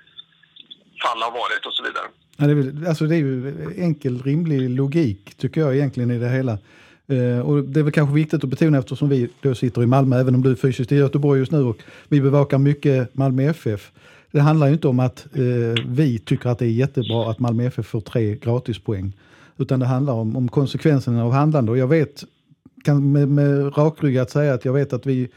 fall 1.02 1.22
har 1.22 1.30
varit 1.30 1.66
och 1.66 1.74
så 1.74 1.82
vidare. 1.82 2.08
Ja, 2.40 2.46
det, 2.46 2.52
är, 2.52 2.88
alltså 2.88 3.06
det 3.06 3.14
är 3.14 3.18
ju 3.18 3.54
enkel, 3.76 4.22
rimlig 4.22 4.70
logik 4.70 5.34
tycker 5.34 5.60
jag 5.60 5.76
egentligen 5.76 6.10
i 6.10 6.18
det 6.18 6.28
hela. 6.28 6.58
Eh, 7.06 7.40
och 7.40 7.64
det 7.64 7.80
är 7.80 7.84
väl 7.84 7.92
kanske 7.92 8.14
viktigt 8.14 8.44
att 8.44 8.50
betona 8.50 8.78
eftersom 8.78 9.08
vi 9.08 9.28
då 9.42 9.54
sitter 9.54 9.82
i 9.82 9.86
Malmö, 9.86 10.20
även 10.20 10.34
om 10.34 10.42
du 10.42 10.50
är 10.50 10.54
fysiskt 10.54 10.92
i 10.92 10.96
Göteborg 10.96 11.40
just 11.40 11.52
nu 11.52 11.58
och 11.58 11.78
vi 12.08 12.20
bevakar 12.20 12.58
mycket 12.58 13.14
Malmö 13.14 13.42
FF. 13.42 13.92
Det 14.30 14.40
handlar 14.40 14.66
ju 14.66 14.72
inte 14.72 14.88
om 14.88 15.00
att 15.00 15.26
eh, 15.34 15.84
vi 15.86 16.18
tycker 16.18 16.48
att 16.48 16.58
det 16.58 16.66
är 16.66 16.70
jättebra 16.70 17.30
att 17.30 17.38
Malmö 17.38 17.64
FF 17.64 17.86
får 17.86 18.00
tre 18.00 18.36
gratispoäng. 18.36 19.12
Utan 19.56 19.80
det 19.80 19.86
handlar 19.86 20.12
om, 20.12 20.36
om 20.36 20.48
konsekvenserna 20.48 21.24
av 21.24 21.32
handlande. 21.32 21.72
Och 21.72 21.78
jag 21.78 21.88
vet, 21.88 22.24
kan 22.84 23.12
med, 23.12 23.28
med 23.28 23.78
rakryggat 23.78 24.30
säga 24.30 24.54
att 24.54 24.64
jag 24.64 24.72
vet 24.72 24.92
att 24.92 25.06
vi 25.06 25.28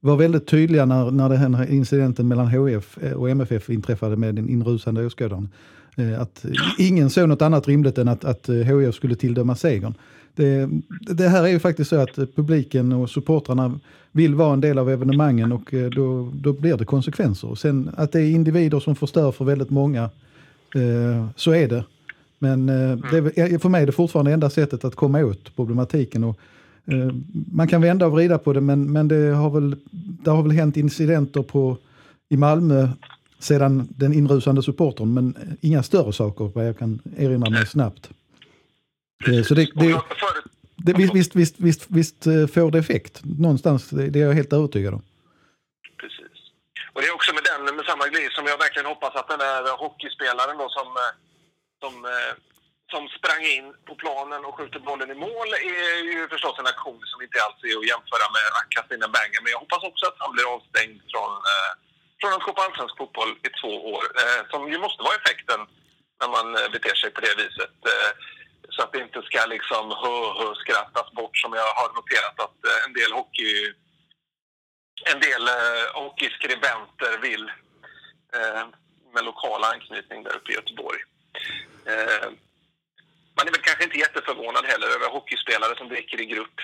var 0.00 0.16
väldigt 0.16 0.46
tydliga 0.46 0.84
när, 0.84 1.10
när 1.10 1.28
den 1.28 1.54
här 1.54 1.70
incidenten 1.70 2.28
mellan 2.28 2.46
HF 2.46 2.98
eh, 3.02 3.12
och 3.12 3.30
MFF 3.30 3.70
inträffade 3.70 4.16
med 4.16 4.34
den 4.34 4.48
inrusande 4.48 5.06
åskådaren. 5.06 5.48
Eh, 5.96 6.20
att 6.20 6.44
ingen 6.78 7.10
såg 7.10 7.28
något 7.28 7.42
annat 7.42 7.68
rimligt 7.68 7.98
än 7.98 8.08
att, 8.08 8.24
att 8.24 8.48
eh, 8.48 8.54
HIF 8.54 8.94
skulle 8.94 9.14
tilldöma 9.14 9.56
segern. 9.56 9.94
Det, 10.34 10.68
det, 11.00 11.28
här 11.28 11.44
är 11.44 11.48
ju 11.48 11.58
faktiskt 11.58 11.90
så 11.90 11.96
att 11.96 12.18
eh, 12.18 12.26
publiken 12.36 12.92
och 12.92 13.10
supportrarna 13.10 13.78
vill 14.12 14.34
vara 14.34 14.52
en 14.52 14.60
del 14.60 14.78
av 14.78 14.90
evenemangen 14.90 15.52
och 15.52 15.74
då, 15.94 16.32
då 16.34 16.52
blir 16.52 16.76
det 16.76 16.84
konsekvenser. 16.84 17.54
Sen 17.54 17.90
att 17.96 18.12
det 18.12 18.20
är 18.20 18.30
individer 18.30 18.80
som 18.80 18.96
förstör 18.96 19.32
för 19.32 19.44
väldigt 19.44 19.70
många, 19.70 20.02
eh, 20.74 21.26
så 21.36 21.50
är 21.54 21.68
det. 21.68 21.84
Men 22.38 22.66
det 22.66 23.62
för 23.62 23.68
mig 23.68 23.82
är 23.82 23.86
det 23.86 23.92
fortfarande 23.92 24.32
enda 24.32 24.50
sättet 24.50 24.84
att 24.84 24.94
komma 24.94 25.24
åt 25.24 25.56
problematiken. 25.56 26.24
Och 26.24 26.40
Eh, 26.86 27.14
man 27.52 27.68
kan 27.68 27.80
vända 27.80 28.06
och 28.06 28.12
vrida 28.12 28.38
på 28.38 28.52
det 28.52 28.60
men, 28.60 28.92
men 28.92 29.08
det, 29.08 29.34
har 29.34 29.50
väl, 29.50 29.76
det 30.24 30.30
har 30.30 30.42
väl 30.42 30.52
hänt 30.52 30.76
incidenter 30.76 31.42
på, 31.42 31.76
i 32.28 32.36
Malmö 32.36 32.88
sedan 33.46 33.88
den 33.90 34.12
inrusande 34.12 34.62
supportern, 34.62 35.14
men 35.14 35.58
inga 35.60 35.82
större 35.82 36.12
saker 36.12 36.44
vad 36.54 36.68
jag 36.68 36.78
kan 36.78 37.00
erinra 37.16 37.50
mig 37.50 37.66
snabbt. 37.66 38.10
Eh, 39.28 39.42
Så 39.42 39.54
det, 39.54 39.66
det, 39.74 40.00
det, 40.86 40.92
visst, 40.92 41.14
visst, 41.14 41.34
visst, 41.40 41.56
visst, 41.66 41.84
visst 41.98 42.20
eh, 42.26 42.46
får 42.54 42.70
det 42.70 42.78
effekt 42.78 43.14
någonstans, 43.46 43.90
det, 43.90 44.20
är 44.20 44.26
jag 44.28 44.34
helt 44.40 44.52
övertygad 44.52 44.92
om. 44.94 45.02
Precis. 46.02 46.36
Och 46.92 47.00
det 47.00 47.08
är 47.10 47.14
också 47.18 47.30
med 47.38 47.44
den, 47.50 47.76
med 47.76 47.84
samma 47.90 48.06
grej 48.14 48.26
som 48.36 48.44
jag 48.50 48.58
verkligen 48.64 48.88
hoppas 48.92 49.14
att 49.16 49.28
den 49.32 49.40
där 49.46 49.62
hockeyspelaren 49.84 50.56
då 50.62 50.66
som, 50.78 50.88
eh, 51.02 51.12
som, 51.82 51.94
som 52.92 53.02
sprang 53.18 53.42
in 53.56 53.66
på 53.88 53.94
planen 54.02 54.40
och 54.46 54.54
skjuter 54.56 54.80
bollen 54.88 55.10
i 55.14 55.18
mål 55.26 55.48
är 55.88 55.98
ju 56.12 56.20
förstås 56.34 56.56
en 56.58 56.72
aktion 56.74 57.02
som 57.10 57.18
inte 57.24 57.38
alls 57.44 57.58
är 57.70 57.76
att 57.80 57.90
jämföra 57.92 58.26
med 58.36 58.44
en 59.06 59.12
banger. 59.16 59.40
Men 59.42 59.52
jag 59.54 59.62
hoppas 59.64 59.82
också 59.90 60.04
att 60.06 60.18
han 60.22 60.32
blir 60.34 60.46
avstängd 60.54 60.98
från, 61.12 61.32
från 62.20 62.32
att 62.32 62.42
gå 62.42 62.52
på 62.52 62.62
allsvensk 62.62 62.96
fotboll 62.98 63.32
i 63.46 63.50
två 63.60 63.72
år. 63.94 64.04
Eh, 64.20 64.42
som 64.50 64.72
ju 64.72 64.78
måste 64.78 65.02
vara 65.02 65.16
effekten 65.20 65.60
när 66.20 66.28
man 66.36 66.46
eh, 66.56 66.68
beter 66.74 66.94
sig 66.94 67.10
på 67.10 67.20
det 67.20 67.34
viset. 67.42 67.76
Eh, 67.92 68.10
så 68.74 68.82
att 68.82 68.92
det 68.92 69.00
inte 69.00 69.22
ska 69.22 69.46
liksom 69.46 69.84
hö, 70.02 70.16
hö, 70.38 70.54
skrattas 70.62 71.12
bort 71.12 71.36
som 71.36 71.52
jag 71.52 71.70
har 71.80 71.88
noterat 71.98 72.36
att 72.46 72.58
eh, 72.70 72.84
en 72.86 72.92
del 72.92 73.12
hockey 73.12 73.74
en 75.04 75.20
del 75.20 75.48
eh, 75.48 76.02
hockeyskribenter 76.02 77.18
vill 77.22 77.44
eh, 78.36 78.64
med 79.14 79.24
lokal 79.24 79.64
anknytning 79.64 80.22
där 80.22 80.36
uppe 80.36 80.52
i 80.52 80.54
Göteborg. 80.54 81.00
Eh, 81.86 82.28
man 83.36 83.46
är 83.48 83.52
väl 83.52 83.66
kanske 83.68 83.84
inte 83.84 83.98
jätteförvånad 83.98 84.64
heller 84.64 84.86
över 84.86 85.08
hockeyspelare 85.08 85.76
som 85.76 85.88
dricker 85.88 86.20
i 86.20 86.26
grupp. 86.26 86.60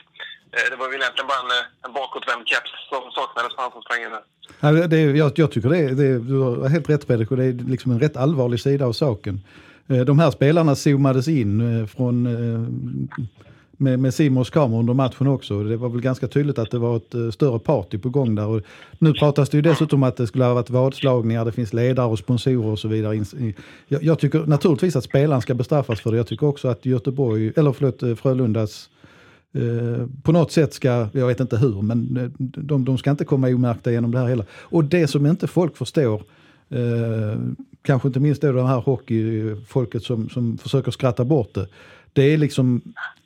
Eh, 0.56 0.70
det 0.70 0.76
var 0.76 0.88
väl 0.90 1.00
egentligen 1.00 1.28
bara 1.32 1.40
en, 1.44 1.52
eh, 1.58 1.86
en 1.86 1.92
bakåtvänd 2.00 2.42
keps 2.50 2.72
som 2.90 3.02
saknades 3.18 3.52
på 3.56 3.62
han 3.62 3.72
som 3.72 3.82
sprang 3.82 4.02
in 4.04 4.10
där. 4.16 4.24
Ja, 4.60 4.86
det, 4.86 5.00
jag, 5.00 5.32
jag 5.36 5.50
tycker 5.52 5.68
det, 5.68 5.94
det, 5.94 6.18
du 6.18 6.38
har 6.38 6.68
helt 6.68 6.90
rätt 6.90 7.04
Fredrik 7.04 7.30
och 7.30 7.36
det 7.36 7.44
är 7.44 7.52
liksom 7.52 7.92
en 7.92 8.00
rätt 8.00 8.16
allvarlig 8.16 8.60
sida 8.60 8.86
av 8.86 8.92
saken. 8.92 9.40
Eh, 9.88 10.00
de 10.00 10.18
här 10.18 10.30
spelarna 10.30 10.74
zoomades 10.74 11.28
in 11.28 11.88
från, 11.88 12.22
med, 13.76 13.98
med 13.98 14.14
Simons 14.14 14.50
kamera 14.50 14.80
under 14.80 14.94
matchen 14.94 15.26
också. 15.26 15.62
Det 15.62 15.76
var 15.76 15.88
väl 15.88 16.00
ganska 16.00 16.28
tydligt 16.28 16.58
att 16.58 16.70
det 16.70 16.78
var 16.78 16.96
ett 16.96 17.34
större 17.34 17.58
party 17.58 17.98
på 17.98 18.08
gång 18.08 18.34
där. 18.34 18.46
Och 18.46 18.62
nu 18.98 19.12
pratas 19.12 19.50
det 19.50 19.56
ju 19.56 19.62
dessutom 19.62 20.02
att 20.02 20.16
det 20.16 20.26
skulle 20.26 20.44
ha 20.44 20.54
varit 20.54 20.70
vadslagningar, 20.70 21.44
det 21.44 21.52
finns 21.52 21.72
ledare 21.72 22.06
och 22.06 22.18
sponsorer 22.18 22.66
och 22.66 22.78
så 22.78 22.88
vidare. 22.88 23.24
Jag, 23.88 24.02
jag 24.02 24.18
tycker 24.18 24.46
naturligtvis 24.46 24.96
att 24.96 25.04
spelaren 25.04 25.42
ska 25.42 25.54
bestraffas 25.54 26.00
för 26.00 26.10
det. 26.10 26.16
Jag 26.16 26.26
tycker 26.26 26.46
också 26.46 26.68
att 26.68 26.86
Göteborg, 26.86 27.52
eller 27.56 27.72
förlåt, 27.72 28.18
Frölundas 28.20 28.88
eh, 29.01 29.01
Eh, 29.54 30.06
på 30.22 30.32
något 30.32 30.52
sätt 30.52 30.74
ska, 30.74 31.08
jag 31.12 31.26
vet 31.26 31.40
inte 31.40 31.56
hur, 31.56 31.82
men 31.82 32.16
eh, 32.16 32.30
de, 32.38 32.84
de 32.84 32.98
ska 32.98 33.10
inte 33.10 33.24
komma 33.24 33.48
omärkta 33.48 33.92
genom 33.92 34.10
det 34.10 34.18
här 34.18 34.26
heller. 34.26 34.46
Och 34.52 34.84
det 34.84 35.06
som 35.06 35.26
inte 35.26 35.46
folk 35.46 35.76
förstår, 35.76 36.22
eh, 36.70 37.38
kanske 37.82 38.08
inte 38.08 38.20
minst 38.20 38.42
då 38.42 38.62
här 38.62 38.80
hockeyfolket 38.80 40.02
som, 40.02 40.28
som 40.28 40.58
försöker 40.58 40.90
skratta 40.90 41.24
bort 41.24 41.54
det, 41.54 41.66
det 42.12 42.22
är 42.22 42.38
liksom 42.38 42.80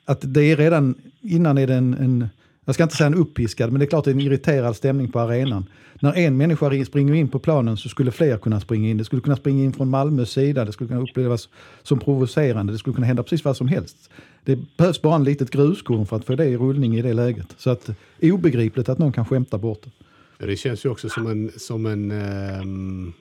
att 0.05 0.19
det 0.21 0.41
är 0.41 0.55
redan 0.55 0.95
innan 1.21 1.57
är 1.57 1.67
det 1.67 1.75
en, 1.75 1.93
en 1.93 2.29
jag 2.67 2.73
ska 2.73 2.83
inte 2.83 2.95
säga 2.95 3.07
en 3.07 3.15
uppiskad, 3.15 3.71
men 3.71 3.79
det 3.79 3.85
är 3.85 3.89
klart 3.89 4.05
det 4.05 4.11
är 4.11 4.13
en 4.13 4.21
irriterad 4.21 4.75
stämning 4.75 5.11
på 5.11 5.19
arenan. 5.19 5.65
När 5.99 6.17
en 6.17 6.37
människa 6.37 6.85
springer 6.85 7.13
in 7.13 7.27
på 7.27 7.39
planen 7.39 7.77
så 7.77 7.89
skulle 7.89 8.11
fler 8.11 8.37
kunna 8.37 8.59
springa 8.59 8.89
in. 8.89 8.97
Det 8.97 9.05
skulle 9.05 9.21
kunna 9.21 9.35
springa 9.35 9.63
in 9.63 9.73
från 9.73 9.89
Malmös 9.89 10.31
sida, 10.31 10.65
det 10.65 10.71
skulle 10.71 10.87
kunna 10.87 11.01
upplevas 11.01 11.49
som 11.83 11.99
provocerande, 11.99 12.73
det 12.73 12.79
skulle 12.79 12.93
kunna 12.93 13.07
hända 13.07 13.23
precis 13.23 13.45
vad 13.45 13.57
som 13.57 13.67
helst. 13.67 14.09
Det 14.43 14.59
behövs 14.77 15.01
bara 15.01 15.15
en 15.15 15.23
litet 15.23 15.51
gruskorn 15.51 16.05
för 16.05 16.15
att 16.15 16.25
få 16.25 16.35
det 16.35 16.45
i 16.45 16.57
rullning 16.57 16.97
i 16.97 17.01
det 17.01 17.13
läget. 17.13 17.55
Så 17.57 17.69
att 17.69 17.89
eh, 18.19 18.33
obegripligt 18.33 18.89
att 18.89 18.97
någon 18.97 19.11
kan 19.11 19.25
skämta 19.25 19.57
bort 19.57 19.83
det. 19.83 19.91
Ja, 20.37 20.45
det 20.45 20.55
känns 20.55 20.85
ju 20.85 20.89
också 20.89 21.09
som 21.09 21.27
en... 21.27 21.51
Som 21.57 21.85
en 21.85 22.11
ehm, 22.11 23.13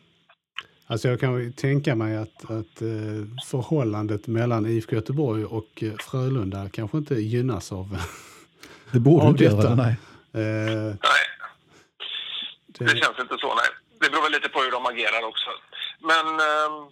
alltså 0.87 1.09
jag 1.09 1.20
kan 1.20 1.52
tänka 1.52 1.94
mig 1.94 2.16
att, 2.16 2.50
att 2.50 2.82
eh, 2.82 3.26
förhållandet 3.46 4.26
mellan 4.26 4.66
IFK 4.66 4.96
Göteborg 4.96 5.44
och 5.44 5.82
eh, 5.82 5.92
Frölunda 6.11 6.68
kanske 6.68 6.98
inte 6.98 7.14
gynnas 7.14 7.72
av... 7.72 7.96
Det 8.92 9.01
borde 9.01 9.25
Av 9.25 9.31
inte 9.31 9.44
göra 9.44 9.75
nej. 9.75 9.96
eh, 10.33 10.94
Nej, 11.03 11.25
det, 12.66 12.85
det 12.85 12.90
känns 12.90 13.18
inte 13.20 13.37
så. 13.40 13.55
Nej. 13.55 13.64
Det 14.01 14.11
beror 14.11 14.22
väl 14.22 14.33
lite 14.33 14.49
på 14.49 14.61
hur 14.61 14.70
de 14.70 14.87
agerar 14.87 15.22
också. 15.29 15.51
Men... 16.01 16.27
ehm, 16.27 16.90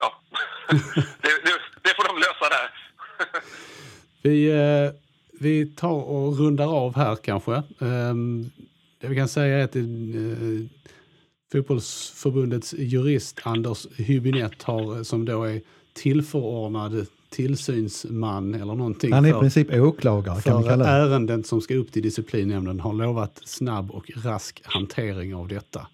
ja, 0.00 0.20
det, 1.22 1.28
det, 1.44 1.52
det 1.82 1.90
får 1.96 2.04
de 2.08 2.16
lösa 2.18 2.48
där. 2.56 2.70
Vi, 4.22 4.50
eh, 4.50 4.90
vi 5.40 5.66
tar 5.66 6.02
och 6.04 6.38
rundar 6.38 6.76
av 6.76 6.96
här 6.96 7.16
kanske. 7.16 7.62
Ehm, 7.80 8.50
det 9.00 9.08
vi 9.08 9.16
kan 9.16 9.28
säga 9.28 9.58
är 9.58 9.64
att 9.64 9.76
eh, 9.76 9.82
fotbollsförbundets 11.52 12.74
jurist 12.78 13.40
Anders 13.44 13.86
Hübinette 13.86 14.64
har, 14.64 15.04
som 15.04 15.24
då 15.24 15.44
är 15.44 15.60
tillförordnad 15.94 17.06
tillsynsman 17.32 18.54
eller 18.54 18.74
någonting 18.74 19.12
Han 19.12 19.24
är 19.24 19.36
i 19.36 19.40
princip 19.40 19.72
åklagare 19.72 20.40
kan 20.42 20.54
man 20.54 20.64
kalla 20.64 20.84
det. 20.84 20.90
ärenden 20.90 21.44
som 21.44 21.60
ska 21.60 21.74
upp 21.74 21.92
till 21.92 22.02
disciplinnämnden 22.02 22.80
har 22.80 22.92
lovat 22.92 23.40
snabb 23.44 23.90
och 23.90 24.10
rask 24.16 24.62
hantering 24.64 25.34
av 25.34 25.48
detta. 25.48 25.86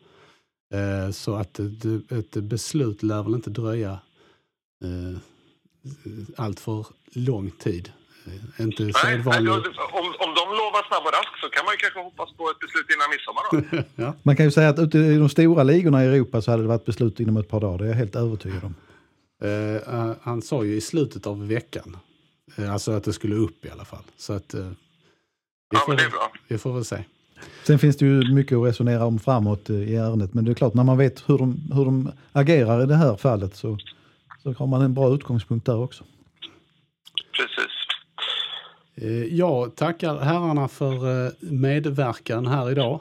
Eh, 0.74 1.10
så 1.12 1.34
att 1.34 1.58
ett, 1.58 2.12
ett 2.12 2.30
beslut 2.30 3.02
lär 3.02 3.22
väl 3.22 3.34
inte 3.34 3.50
dröja 3.50 3.98
eh, 4.84 5.18
allt 6.36 6.60
för 6.60 6.86
lång 7.12 7.50
tid. 7.50 7.92
Eh, 8.26 8.64
inte 8.64 8.82
Nej, 8.82 8.92
nej, 9.04 9.16
sedvanlig... 9.16 9.52
om, 9.52 10.06
om 10.24 10.30
de 10.38 10.44
lovar 10.60 10.88
snabb 10.88 11.02
och 11.06 11.12
rask 11.12 11.32
så 11.42 11.48
kan 11.48 11.64
man 11.64 11.74
ju 11.74 11.78
kanske 11.78 12.00
hoppas 12.00 12.36
på 12.36 12.50
ett 12.50 12.58
beslut 12.64 12.86
innan 12.94 13.08
midsommar 13.14 13.44
då. 13.50 13.82
ja. 14.04 14.14
Man 14.22 14.36
kan 14.36 14.44
ju 14.46 14.50
säga 14.50 14.68
att 14.68 14.78
ute 14.78 14.98
i 14.98 15.16
de 15.16 15.28
stora 15.28 15.62
ligorna 15.62 16.04
i 16.04 16.06
Europa 16.06 16.42
så 16.42 16.50
hade 16.50 16.62
det 16.62 16.68
varit 16.68 16.84
beslut 16.84 17.20
inom 17.20 17.36
ett 17.36 17.48
par 17.48 17.60
dagar. 17.60 17.78
Det 17.78 17.84
är 17.84 17.88
jag 17.88 17.96
helt 17.96 18.16
övertygad 18.16 18.64
om. 18.64 18.74
Eh, 19.42 19.94
eh, 19.94 20.12
han 20.22 20.42
sa 20.42 20.64
ju 20.64 20.74
i 20.76 20.80
slutet 20.80 21.26
av 21.26 21.48
veckan, 21.48 21.96
eh, 22.56 22.72
alltså 22.72 22.92
att 22.92 23.04
det 23.04 23.12
skulle 23.12 23.34
upp 23.34 23.64
i 23.64 23.70
alla 23.70 23.84
fall. 23.84 24.02
Så 24.16 24.32
att 24.32 24.54
eh, 24.54 24.60
vi, 24.60 24.74
Ja, 25.70 25.78
får, 25.78 25.88
men 25.88 25.96
det 25.96 26.02
är 26.02 26.04
väl- 26.04 26.10
bra. 26.12 26.32
vi 26.48 26.58
får 26.58 26.72
väl 26.72 26.84
se. 26.84 27.04
Sen 27.66 27.78
finns 27.78 27.96
det 27.96 28.06
ju 28.06 28.34
mycket 28.34 28.58
att 28.58 28.64
resonera 28.66 29.04
om 29.04 29.18
framåt 29.18 29.70
i 29.70 29.96
ärendet. 29.96 30.34
Men 30.34 30.44
det 30.44 30.50
är 30.50 30.54
klart, 30.54 30.74
när 30.74 30.84
man 30.84 30.98
vet 30.98 31.28
hur 31.28 31.38
de, 31.38 31.70
hur 31.74 31.84
de 31.84 32.10
agerar 32.32 32.82
i 32.82 32.86
det 32.86 32.94
här 32.96 33.16
fallet 33.16 33.56
så, 33.56 33.78
så 34.42 34.52
har 34.52 34.66
man 34.66 34.82
en 34.82 34.94
bra 34.94 35.14
utgångspunkt 35.14 35.66
där 35.66 35.76
också. 35.76 36.04
Precis. 37.32 37.72
Jag 39.32 39.76
tackar 39.76 40.18
herrarna 40.18 40.68
för 40.68 41.32
medverkan 41.52 42.46
här 42.46 42.70
idag. 42.70 43.00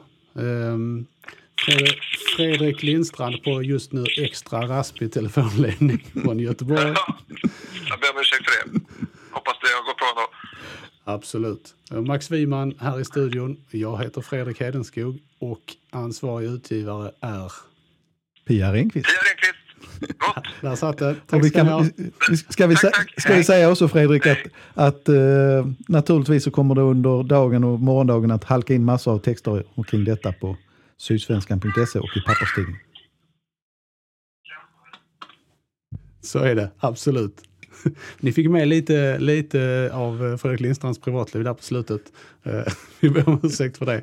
Fred- 1.66 1.94
Fredrik 2.36 2.82
Lindstrand 2.82 3.42
på 3.44 3.62
just 3.62 3.92
nu 3.92 4.04
extra 4.16 4.60
raspig 4.68 5.12
telefonledning 5.12 6.04
från 6.24 6.38
Göteborg. 6.38 6.82
Jag 7.88 8.00
ber 8.00 8.10
om 8.14 8.20
ursäkt 8.20 8.44
för 8.50 8.70
det. 8.72 8.80
Hoppas 9.30 9.56
det 9.62 9.68
har 9.68 9.84
gått 9.86 9.96
bra 9.96 10.12
då. 10.16 11.12
Absolut. 11.12 11.74
Max 12.06 12.30
Wiman 12.30 12.74
här 12.80 13.00
i 13.00 13.04
studion. 13.04 13.56
Jag 13.70 14.02
heter 14.02 14.20
Fredrik 14.20 14.60
Hedenskog 14.60 15.18
och 15.38 15.60
ansvarig 15.90 16.46
utgivare 16.50 17.10
är... 17.20 17.52
Pia 18.46 18.72
Renqvist. 18.72 19.06
Pia 19.06 19.18
Renqvist. 19.30 20.18
Gott. 20.18 20.44
Där 20.60 20.76
satt 20.76 20.98
det. 20.98 21.10
Och 21.10 21.16
Tack 21.26 21.44
vi 21.44 21.48
ska 21.48 21.62
ni 21.62 21.70
ha. 21.70 21.78
kan, 21.80 21.92
vi- 22.30 22.36
ska, 22.36 22.66
vi, 22.66 22.76
Tack, 22.76 22.92
tack. 22.94 23.20
ska 23.20 23.34
vi 23.34 23.44
säga 23.44 23.70
också 23.70 23.88
Fredrik 23.88 24.26
att, 24.26 24.38
att 24.74 25.08
eh, 25.08 25.14
naturligtvis 25.88 26.44
så 26.44 26.50
kommer 26.50 26.74
det 26.74 26.80
under 26.80 27.22
dagen 27.22 27.64
och 27.64 27.80
morgondagen 27.80 28.30
att 28.30 28.44
halka 28.44 28.74
in 28.74 28.84
massor 28.84 29.12
av 29.12 29.18
texter 29.18 29.64
omkring 29.74 30.04
detta 30.04 30.32
på 30.32 30.56
sydsvenskan.se 30.98 31.98
och 31.98 32.16
i 32.16 32.20
papperstidningen. 32.20 32.80
Så 36.20 36.38
är 36.38 36.54
det, 36.54 36.70
absolut. 36.78 37.42
Ni 38.20 38.32
fick 38.32 38.50
med 38.50 38.68
lite, 38.68 39.18
lite 39.18 39.90
av 39.92 40.36
Fredrik 40.38 40.60
Lindstrands 40.60 40.98
privatliv 40.98 41.44
där 41.44 41.54
på 41.54 41.62
slutet. 41.62 42.02
Eh, 42.42 42.62
Vi 43.00 43.10
ber 43.10 43.28
om 43.28 43.40
ursäkt 43.42 43.78
för 43.78 43.86
det. 43.86 44.02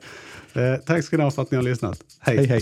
Eh, 0.54 0.80
Tack 0.86 1.04
ska 1.04 1.18
ni 1.18 1.24
ha 1.24 1.32
för 1.32 1.42
att 1.42 1.52
ni 1.52 1.58
har 1.58 1.64
lyssnat. 1.64 2.04
Hej! 2.20 2.38
Hej 2.38 2.46
hej! 2.46 2.62